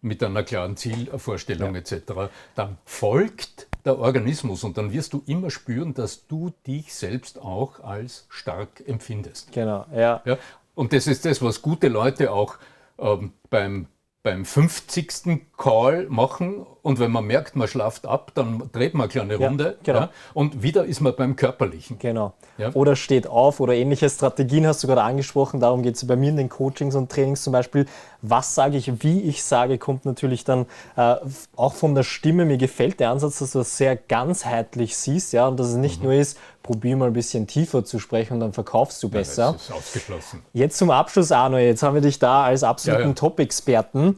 mit 0.00 0.22
einer 0.22 0.42
klaren 0.42 0.76
Zielvorstellung 0.76 1.74
etc., 1.74 2.30
dann 2.54 2.78
folgt 2.84 3.68
der 3.84 3.98
Organismus 3.98 4.62
und 4.62 4.78
dann 4.78 4.92
wirst 4.92 5.12
du 5.12 5.22
immer 5.26 5.50
spüren, 5.50 5.94
dass 5.94 6.26
du 6.26 6.52
dich 6.66 6.94
selbst 6.94 7.40
auch 7.40 7.80
als 7.80 8.26
stark 8.28 8.82
empfindest. 8.86 9.52
Genau, 9.52 9.86
ja. 9.92 10.22
ja 10.24 10.38
und 10.74 10.92
das 10.92 11.06
ist 11.06 11.24
das, 11.24 11.42
was 11.42 11.62
gute 11.62 11.88
Leute 11.88 12.30
auch 12.32 12.58
ähm, 12.98 13.32
beim 13.50 13.86
beim 14.22 14.44
50. 14.44 15.48
Call 15.56 16.06
machen 16.08 16.64
und 16.82 16.98
wenn 16.98 17.10
man 17.10 17.24
merkt, 17.24 17.54
man 17.56 17.68
schlaft 17.68 18.06
ab, 18.06 18.32
dann 18.34 18.70
dreht 18.72 18.94
man 18.94 19.02
eine 19.02 19.12
kleine 19.12 19.36
Runde 19.36 19.64
ja, 19.64 19.74
genau. 19.84 19.98
ja, 20.00 20.10
und 20.34 20.62
wieder 20.62 20.84
ist 20.84 21.00
man 21.00 21.14
beim 21.14 21.36
Körperlichen. 21.36 21.98
Genau. 21.98 22.32
Ja. 22.58 22.72
Oder 22.74 22.96
steht 22.96 23.26
auf 23.26 23.60
oder 23.60 23.74
ähnliche 23.74 24.08
Strategien 24.10 24.66
hast 24.66 24.82
du 24.82 24.88
gerade 24.88 25.02
angesprochen, 25.02 25.60
darum 25.60 25.82
geht 25.82 25.96
es 25.96 26.06
bei 26.06 26.16
mir 26.16 26.30
in 26.30 26.36
den 26.36 26.48
Coachings 26.48 26.94
und 26.94 27.10
Trainings 27.10 27.42
zum 27.42 27.52
Beispiel. 27.52 27.86
Was 28.22 28.54
sage 28.54 28.76
ich, 28.76 29.02
wie 29.02 29.22
ich 29.22 29.42
sage, 29.42 29.78
kommt 29.78 30.04
natürlich 30.04 30.44
dann 30.44 30.66
äh, 30.96 31.16
auch 31.56 31.74
von 31.74 31.94
der 31.94 32.04
Stimme. 32.04 32.44
Mir 32.44 32.58
gefällt 32.58 33.00
der 33.00 33.10
Ansatz, 33.10 33.40
dass 33.40 33.52
du 33.52 33.58
das 33.58 33.76
sehr 33.76 33.96
ganzheitlich 33.96 34.96
siehst 34.96 35.32
ja, 35.32 35.48
und 35.48 35.58
dass 35.58 35.68
es 35.68 35.76
nicht 35.76 35.98
mhm. 35.98 36.04
nur 36.04 36.14
ist, 36.14 36.38
probier 36.62 36.96
mal 36.96 37.06
ein 37.06 37.12
bisschen 37.12 37.46
tiefer 37.46 37.84
zu 37.84 37.98
sprechen 37.98 38.34
und 38.34 38.40
dann 38.40 38.52
verkaufst 38.52 39.02
du 39.02 39.08
besser. 39.08 39.46
Ja, 39.46 39.52
das 39.52 39.62
ist 39.62 39.72
ausgeschlossen. 39.72 40.42
Jetzt 40.52 40.78
zum 40.78 40.90
Abschluss, 40.90 41.32
Arno, 41.32 41.58
jetzt 41.58 41.82
haben 41.82 41.94
wir 41.94 42.00
dich 42.00 42.18
da 42.18 42.44
als 42.44 42.62
absoluten 42.62 43.02
ja, 43.02 43.08
ja. 43.08 43.14
Top-Experten. 43.14 44.16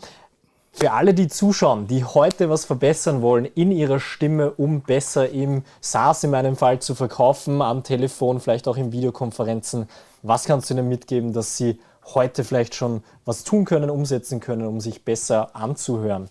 Für 0.72 0.90
alle, 0.90 1.14
die 1.14 1.28
zuschauen, 1.28 1.86
die 1.86 2.04
heute 2.04 2.50
was 2.50 2.64
verbessern 2.64 3.22
wollen 3.22 3.44
in 3.44 3.70
ihrer 3.70 4.00
Stimme, 4.00 4.50
um 4.50 4.80
besser 4.80 5.28
im 5.28 5.62
SaaS 5.80 6.24
in 6.24 6.30
meinem 6.30 6.56
Fall 6.56 6.80
zu 6.80 6.96
verkaufen, 6.96 7.62
am 7.62 7.84
Telefon, 7.84 8.40
vielleicht 8.40 8.66
auch 8.66 8.76
in 8.76 8.90
Videokonferenzen, 8.90 9.88
was 10.22 10.46
kannst 10.46 10.70
du 10.70 10.74
ihnen 10.74 10.88
mitgeben, 10.88 11.32
dass 11.32 11.56
sie 11.56 11.78
heute 12.14 12.42
vielleicht 12.42 12.74
schon 12.74 13.04
was 13.24 13.44
tun 13.44 13.64
können, 13.64 13.88
umsetzen 13.88 14.40
können, 14.40 14.66
um 14.66 14.80
sich 14.80 15.04
besser 15.04 15.54
anzuhören? 15.54 16.28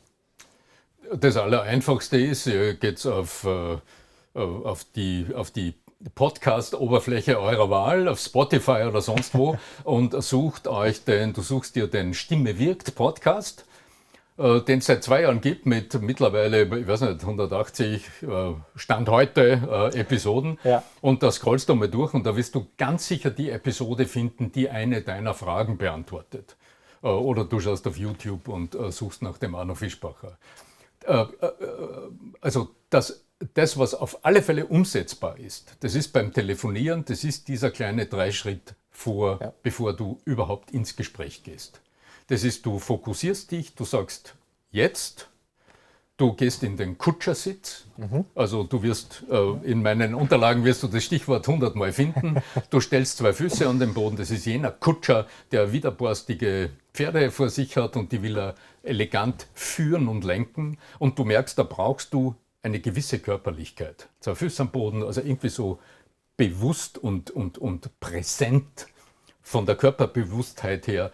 Das 1.16 1.38
Allereinfachste 1.38 2.18
ist, 2.18 2.46
geht 2.46 3.06
auf, 3.06 3.46
äh, 3.46 3.78
auf 4.40 4.84
die, 4.96 5.28
auf 5.34 5.52
die 5.52 5.74
Podcast-Oberfläche 6.16 7.40
eurer 7.40 7.70
Wahl, 7.70 8.08
auf 8.08 8.20
Spotify 8.20 8.86
oder 8.88 9.02
sonst 9.02 9.36
wo, 9.36 9.58
und 9.84 10.22
sucht 10.24 10.68
euch 10.68 11.04
den, 11.04 11.34
du 11.34 11.42
suchst 11.42 11.76
dir 11.76 11.88
den 11.88 12.14
Stimme 12.14 12.60
wirkt 12.60 12.96
Podcast, 12.96 13.66
äh, 14.38 14.62
den 14.62 14.80
es 14.80 14.86
seit 14.86 15.04
zwei 15.04 15.22
Jahren 15.22 15.42
gibt, 15.42 15.66
mit 15.66 16.02
mittlerweile, 16.02 16.64
ich 16.64 16.88
weiß 16.88 17.02
nicht, 17.02 17.22
180 17.22 18.06
äh, 18.22 18.28
Stand 18.76 19.10
heute 19.10 19.92
äh, 19.94 20.00
Episoden. 20.00 20.60
Ja. 20.64 20.84
Und 21.02 21.24
da 21.24 21.32
scrollst 21.32 21.70
du 21.70 21.76
mal 21.76 21.90
durch 21.90 22.14
und 22.14 22.26
da 22.26 22.36
wirst 22.36 22.56
du 22.56 22.68
ganz 22.78 23.08
sicher 23.08 23.30
die 23.30 23.50
Episode 23.50 24.06
finden, 24.06 24.52
die 24.52 24.70
eine 24.70 25.02
deiner 25.02 25.34
Fragen 25.34 25.78
beantwortet. 25.78 26.56
Äh, 27.04 27.08
oder 27.08 27.46
du 27.46 27.60
schaust 27.60 27.88
auf 27.88 27.98
YouTube 27.98 28.48
und 28.48 28.76
äh, 28.76 28.92
suchst 28.92 29.22
nach 29.22 29.38
dem 29.38 29.56
Arno 29.56 29.76
Fischbacher. 29.76 30.38
Äh, 31.06 31.26
also 32.42 32.70
das 32.90 33.23
das, 33.54 33.78
was 33.78 33.94
auf 33.94 34.26
alle 34.26 34.42
Fälle 34.42 34.66
umsetzbar 34.66 35.40
ist, 35.40 35.76
das 35.82 35.96
ist 35.96 36.14
beim 36.14 36.34
Telefonieren, 36.34 37.06
das 37.06 37.24
ist 37.24 37.48
dieser 37.48 37.72
kleine 37.72 38.06
Dreischritt 38.06 38.76
vor, 38.92 39.40
ja. 39.42 39.54
bevor 39.64 39.94
du 39.94 40.20
überhaupt 40.26 40.72
ins 40.72 40.96
Gespräch 40.96 41.44
gehst. 41.44 41.82
Das 42.28 42.44
ist, 42.44 42.66
du 42.66 42.80
fokussierst 42.80 43.52
dich, 43.52 43.76
du 43.76 43.84
sagst 43.86 44.36
jetzt, 44.72 45.30
du 46.18 46.34
gehst 46.34 46.64
in 46.64 46.78
den 46.78 46.98
Kutschersitz, 46.98 47.86
mhm. 47.98 48.26
also 48.36 48.64
du 48.64 48.82
wirst, 48.84 49.24
äh, 49.30 49.70
in 49.70 49.82
meinen 49.82 50.14
Unterlagen 50.14 50.64
wirst 50.64 50.84
du 50.84 50.88
das 50.88 51.04
Stichwort 51.04 51.48
hundertmal 51.48 51.92
finden, 51.92 52.42
du 52.70 52.80
stellst 52.80 53.18
zwei 53.18 53.34
Füße 53.34 53.68
an 53.68 53.80
den 53.80 53.94
Boden, 53.94 54.16
das 54.16 54.32
ist 54.32 54.46
jener 54.46 54.72
Kutscher, 54.72 55.28
der 55.52 55.74
widerborstige 55.74 56.70
Pferde 56.94 57.32
vor 57.32 57.50
sich 57.50 57.76
hat 57.78 57.98
und 57.98 58.12
die 58.12 58.22
will 58.22 58.38
er 58.38 58.56
elegant 58.84 59.48
führen 59.54 60.08
und 60.08 60.24
lenken 60.24 60.78
und 61.00 61.18
du 61.18 61.26
merkst, 61.26 61.58
da 61.58 61.64
brauchst 61.64 62.14
du 62.14 62.36
eine 62.64 62.80
gewisse 62.80 63.20
Körperlichkeit. 63.20 64.10
Zwei 64.20 64.36
Füße 64.36 64.64
am 64.64 64.72
Boden, 64.72 65.04
also 65.04 65.22
irgendwie 65.22 65.50
so 65.50 65.80
bewusst 66.38 66.98
und, 66.98 67.30
und, 67.30 67.58
und 67.58 68.00
präsent 68.00 68.88
von 69.42 69.66
der 69.66 69.76
Körperbewusstheit 69.76 70.88
her. 70.88 71.12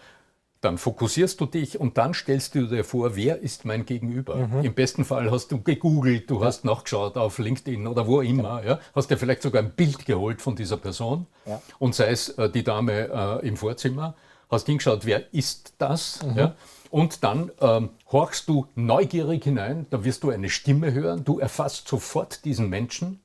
Dann 0.61 0.77
fokussierst 0.77 1.39
du 1.39 1.45
dich 1.45 1.79
und 1.79 1.97
dann 1.97 2.13
stellst 2.13 2.53
du 2.53 2.67
dir 2.67 2.83
vor, 2.83 3.15
wer 3.15 3.39
ist 3.39 3.65
mein 3.65 3.85
Gegenüber. 3.85 4.35
Mhm. 4.35 4.65
Im 4.65 4.73
besten 4.73 5.05
Fall 5.05 5.31
hast 5.31 5.51
du 5.51 5.61
gegoogelt, 5.61 6.29
du 6.29 6.39
ja. 6.39 6.47
hast 6.47 6.65
nachgeschaut 6.65 7.17
auf 7.17 7.39
LinkedIn 7.39 7.87
oder 7.87 8.05
wo 8.05 8.21
immer, 8.21 8.63
ja. 8.63 8.79
hast 8.93 9.09
dir 9.09 9.17
vielleicht 9.17 9.41
sogar 9.41 9.63
ein 9.63 9.71
Bild 9.71 10.05
geholt 10.05 10.41
von 10.41 10.55
dieser 10.55 10.77
Person 10.77 11.27
ja. 11.45 11.61
und 11.79 11.95
sei 11.95 12.09
es 12.09 12.29
äh, 12.29 12.49
die 12.49 12.63
Dame 12.63 13.39
äh, 13.41 13.47
im 13.47 13.55
Vorzimmer, 13.55 14.15
hast 14.51 14.65
hingeschaut, 14.65 15.05
wer 15.05 15.33
ist 15.33 15.73
das, 15.77 16.23
mhm. 16.23 16.51
und 16.91 17.23
dann 17.23 17.51
ähm, 17.61 17.89
horchst 18.11 18.49
du 18.49 18.67
neugierig 18.75 19.43
hinein, 19.43 19.85
da 19.89 20.03
wirst 20.03 20.23
du 20.23 20.29
eine 20.29 20.49
Stimme 20.49 20.93
hören, 20.93 21.23
du 21.23 21.39
erfasst 21.39 21.87
sofort 21.87 22.43
diesen 22.45 22.69
Menschen, 22.69 23.21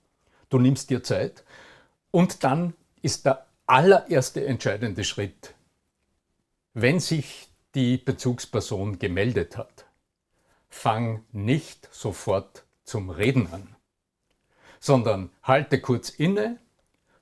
du 0.51 0.59
nimmst 0.59 0.91
dir 0.91 1.03
Zeit 1.03 1.45
und 2.11 2.45
dann 2.45 2.75
ist 3.03 3.27
der 3.27 3.47
allererste 3.67 4.45
entscheidende 4.45 5.05
Schritt, 5.05 5.55
wenn 6.75 7.01
sich 7.01 7.49
die 7.75 7.97
Bezugsperson 7.97 8.99
gemeldet 8.99 9.57
hat, 9.57 9.87
fang 10.69 11.25
nicht 11.33 11.89
sofort 11.93 12.65
zum 12.85 13.11
Reden 13.11 13.49
an, 13.53 13.75
sondern 14.81 15.31
halte 15.43 15.81
kurz 15.81 16.11
inne, 16.11 16.59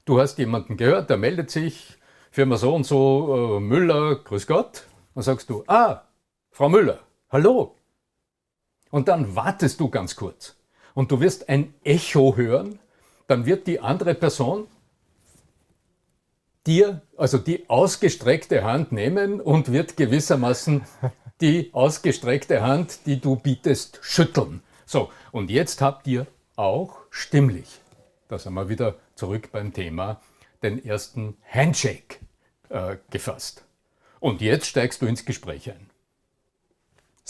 du 0.05 0.21
hast 0.21 0.39
jemanden 0.39 0.77
gehört, 0.77 1.11
der 1.11 1.17
meldet 1.17 1.51
sich, 1.51 1.97
Firma 2.31 2.57
so 2.57 2.75
und 2.75 2.85
so, 2.85 3.59
äh, 3.59 3.61
Müller, 3.61 4.17
grüß 4.17 4.47
Gott, 4.47 4.85
dann 5.15 5.23
sagst 5.23 5.49
du, 5.51 5.63
ah, 5.67 6.03
Frau 6.51 6.69
Müller, 6.69 7.01
hallo. 7.33 7.75
Und 8.91 9.09
dann 9.09 9.35
wartest 9.35 9.81
du 9.81 9.89
ganz 9.89 10.15
kurz 10.17 10.55
und 10.93 11.11
du 11.11 11.21
wirst 11.21 11.49
ein 11.49 11.75
Echo 11.83 12.37
hören, 12.37 12.79
dann 13.27 13.47
wird 13.47 13.67
die 13.67 13.81
andere 13.81 14.15
Person 14.15 14.69
dir, 16.67 17.01
also 17.17 17.39
die 17.39 17.69
ausgestreckte 17.71 18.63
Hand 18.65 18.93
nehmen 18.93 19.41
und 19.41 19.73
wird 19.73 19.97
gewissermaßen 19.97 20.83
die 21.41 21.71
ausgestreckte 21.73 22.63
Hand, 22.63 23.07
die 23.07 23.19
du 23.19 23.37
bietest, 23.37 23.99
schütteln. 24.03 24.63
So, 24.85 25.11
und 25.33 25.51
jetzt 25.51 25.81
habt 25.81 26.07
ihr 26.07 26.27
auch 26.57 26.99
stimmlich, 27.09 27.81
da 28.29 28.39
sind 28.39 28.53
wir 28.53 28.69
wieder 28.69 28.97
zurück 29.15 29.49
beim 29.51 29.73
Thema, 29.73 30.21
den 30.63 30.85
ersten 30.85 31.39
Handshake 31.51 32.19
äh, 32.69 32.99
gefasst. 33.11 33.65
Und 34.21 34.43
jetzt 34.43 34.67
steigst 34.67 35.01
du 35.01 35.07
ins 35.07 35.25
Gespräch 35.25 35.71
ein. 35.71 35.92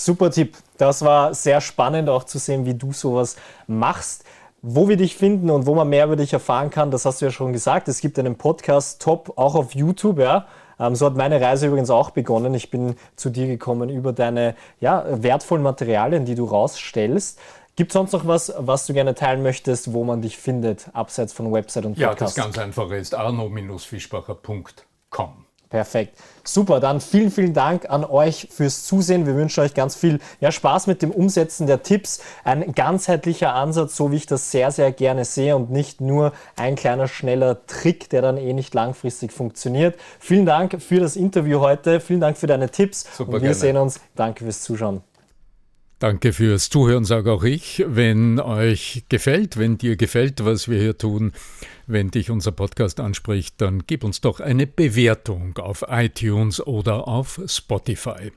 Super 0.05 0.31
Tipp. 0.31 0.57
Das 0.79 1.05
war 1.05 1.35
sehr 1.35 1.61
spannend 1.61 2.09
auch 2.09 2.25
zu 2.25 2.39
sehen, 2.39 2.67
wie 2.67 2.75
du 2.75 2.93
sowas 2.93 3.37
machst. 3.67 4.25
Wo 4.65 4.89
wir 4.89 4.97
dich 4.97 5.17
finden 5.17 5.51
und 5.51 5.67
wo 5.67 5.75
man 5.75 5.89
mehr 5.89 6.05
über 6.05 6.15
dich 6.15 6.33
erfahren 6.33 6.71
kann, 6.71 6.93
das 6.93 7.05
hast 7.05 7.21
du 7.21 7.25
ja 7.25 7.33
schon 7.33 7.53
gesagt. 7.53 7.89
Es 7.89 8.01
gibt 8.01 8.17
einen 8.19 8.37
Podcast 8.37 9.03
Top 9.03 9.33
auch 9.37 9.57
auf 9.57 9.75
YouTube, 9.75 10.21
ja. 10.21 10.47
Ähm, 10.79 10.95
so 10.95 11.07
hat 11.07 11.17
meine 11.17 11.41
Reise 11.41 11.67
übrigens 11.67 11.91
auch 11.91 12.11
begonnen. 12.11 12.55
Ich 12.55 12.71
bin 12.71 12.95
zu 13.17 13.31
dir 13.31 13.47
gekommen 13.47 13.89
über 13.89 14.13
deine 14.13 14.55
ja, 14.81 15.05
wertvollen 15.09 15.65
Materialien, 15.65 16.25
die 16.25 16.37
du 16.37 16.45
rausstellst. 16.45 17.41
Gibt 17.75 17.91
es 17.91 17.95
sonst 17.95 18.13
noch 18.13 18.27
was, 18.27 18.53
was 18.59 18.85
du 18.87 18.93
gerne 18.93 19.15
teilen 19.15 19.43
möchtest, 19.43 19.95
wo 19.95 20.05
man 20.05 20.21
dich 20.21 20.37
findet, 20.37 20.91
abseits 20.93 21.33
von 21.33 21.51
Website 21.53 21.87
und 21.87 21.95
Podcast? 21.95 21.97
Ja, 22.01 22.15
das 22.15 22.35
ganz 22.35 22.59
einfache 22.59 22.97
ist 22.97 23.15
arno-fischbacher.com. 23.15 25.47
Perfekt. 25.73 26.19
Super, 26.45 26.81
dann 26.81 27.01
vielen, 27.01 27.31
vielen 27.31 27.55
Dank 27.55 27.89
an 27.89 28.05
euch 28.05 28.49
fürs 28.51 28.85
Zusehen. 28.85 29.27
Wir 29.27 29.37
wünschen 29.37 29.61
euch 29.61 29.73
ganz 29.73 29.97
viel 29.97 30.19
ja, 30.39 30.53
Spaß 30.53 30.87
mit 30.87 31.01
dem 31.01 31.11
Umsetzen 31.11 31.67
der 31.67 31.83
Tipps. 31.83 32.21
Ein 32.45 32.75
ganzheitlicher 32.75 33.55
Ansatz, 33.55 33.97
so 33.97 34.13
wie 34.13 34.17
ich 34.17 34.27
das 34.27 34.51
sehr, 34.51 34.71
sehr 34.71 34.93
gerne 34.93 35.25
sehe 35.25 35.57
und 35.57 35.71
nicht 35.71 36.03
nur 36.03 36.33
ein 36.57 36.75
kleiner, 36.75 37.09
schneller 37.09 37.67
Trick, 37.67 38.11
der 38.11 38.21
dann 38.21 38.37
eh 38.37 38.53
nicht 38.53 38.75
langfristig 38.75 39.33
funktioniert. 39.33 39.99
Vielen 40.19 40.45
Dank 40.45 40.83
für 40.83 41.01
das 41.01 41.17
Interview 41.17 41.61
heute. 41.61 42.01
Vielen 42.01 42.21
Dank 42.21 42.37
für 42.37 42.47
deine 42.47 42.69
Tipps. 42.69 43.07
Super, 43.17 43.29
und 43.29 43.35
wir 43.37 43.41
gerne. 43.41 43.55
sehen 43.55 43.77
uns. 43.79 43.99
Danke 44.15 44.45
fürs 44.45 44.61
Zuschauen. 44.61 45.03
Danke 46.03 46.33
fürs 46.33 46.69
Zuhören, 46.69 47.05
sage 47.05 47.31
auch 47.31 47.45
ich. 47.45 47.85
Wenn 47.87 48.41
euch 48.41 49.05
gefällt, 49.09 49.57
wenn 49.57 49.79
dir 49.79 49.95
gefällt, 49.95 50.45
was 50.45 50.69
wir 50.69 50.81
hier 50.81 50.99
tun, 50.99 51.33
wenn 51.87 52.11
dich 52.11 52.29
unser 52.29 52.51
Podcast 52.51 52.99
anspricht, 52.99 53.61
dann 53.61 53.85
gib 53.87 54.03
uns 54.03 54.21
doch 54.21 54.41
eine 54.41 54.67
Bewertung 54.67 55.57
auf 55.59 55.85
iTunes 55.89 56.61
oder 56.67 57.07
auf 57.07 57.41
Spotify. 57.47 58.33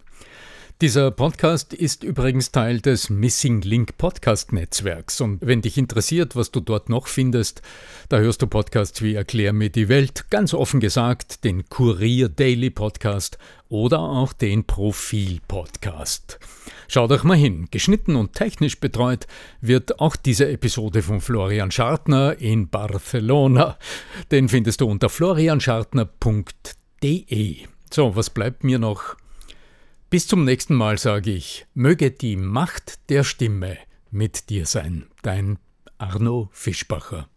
Dieser 0.82 1.10
Podcast 1.10 1.74
ist 1.74 2.04
übrigens 2.04 2.52
Teil 2.52 2.82
des 2.82 3.10
Missing 3.10 3.62
Link 3.62 3.98
Podcast 3.98 4.52
Netzwerks 4.52 5.22
und 5.22 5.40
wenn 5.40 5.62
dich 5.62 5.78
interessiert, 5.78 6.36
was 6.36 6.52
du 6.52 6.60
dort 6.60 6.90
noch 6.90 7.08
findest, 7.08 7.62
da 8.10 8.18
hörst 8.18 8.42
du 8.42 8.48
Podcasts 8.48 9.02
wie 9.02 9.16
Erklär 9.16 9.54
mir 9.54 9.70
die 9.70 9.88
Welt, 9.88 10.26
ganz 10.30 10.54
offen 10.54 10.82
gesagt, 10.82 11.46
den 11.46 11.70
Kurier 11.70 12.28
Daily 12.28 12.72
Podcast 12.72 13.38
oder 13.70 14.00
auch 14.00 14.34
den 14.34 14.66
Profil 14.66 15.40
Podcast. 15.48 16.40
Schau 16.90 17.08
doch 17.08 17.24
mal 17.24 17.38
hin, 17.38 17.70
geschnitten 17.72 18.18
und 18.18 18.34
technisch 18.34 18.82
betreut 18.82 19.28
wird 19.62 20.02
auch 20.02 20.18
diese 20.18 20.50
Episode 20.50 21.04
von 21.04 21.22
Florian 21.22 21.72
Schartner 21.72 22.38
in 22.38 22.68
Barcelona. 22.68 23.78
Den 24.30 24.50
findest 24.50 24.82
du 24.82 24.88
unter 24.88 25.08
florianschartner.de. 25.08 27.60
So, 27.94 28.18
was 28.18 28.30
bleibt 28.30 28.66
mir 28.66 28.78
noch? 28.78 29.16
Bis 30.10 30.28
zum 30.28 30.46
nächsten 30.46 30.76
Mal 30.76 30.98
sage 30.98 31.32
ich, 31.32 31.66
möge 31.74 32.12
die 32.12 32.36
Macht 32.36 33.10
der 33.10 33.24
Stimme 33.24 33.78
mit 34.12 34.50
dir 34.50 34.66
sein, 34.66 35.08
dein 35.24 35.58
Arno 35.98 36.50
Fischbacher. 36.52 37.28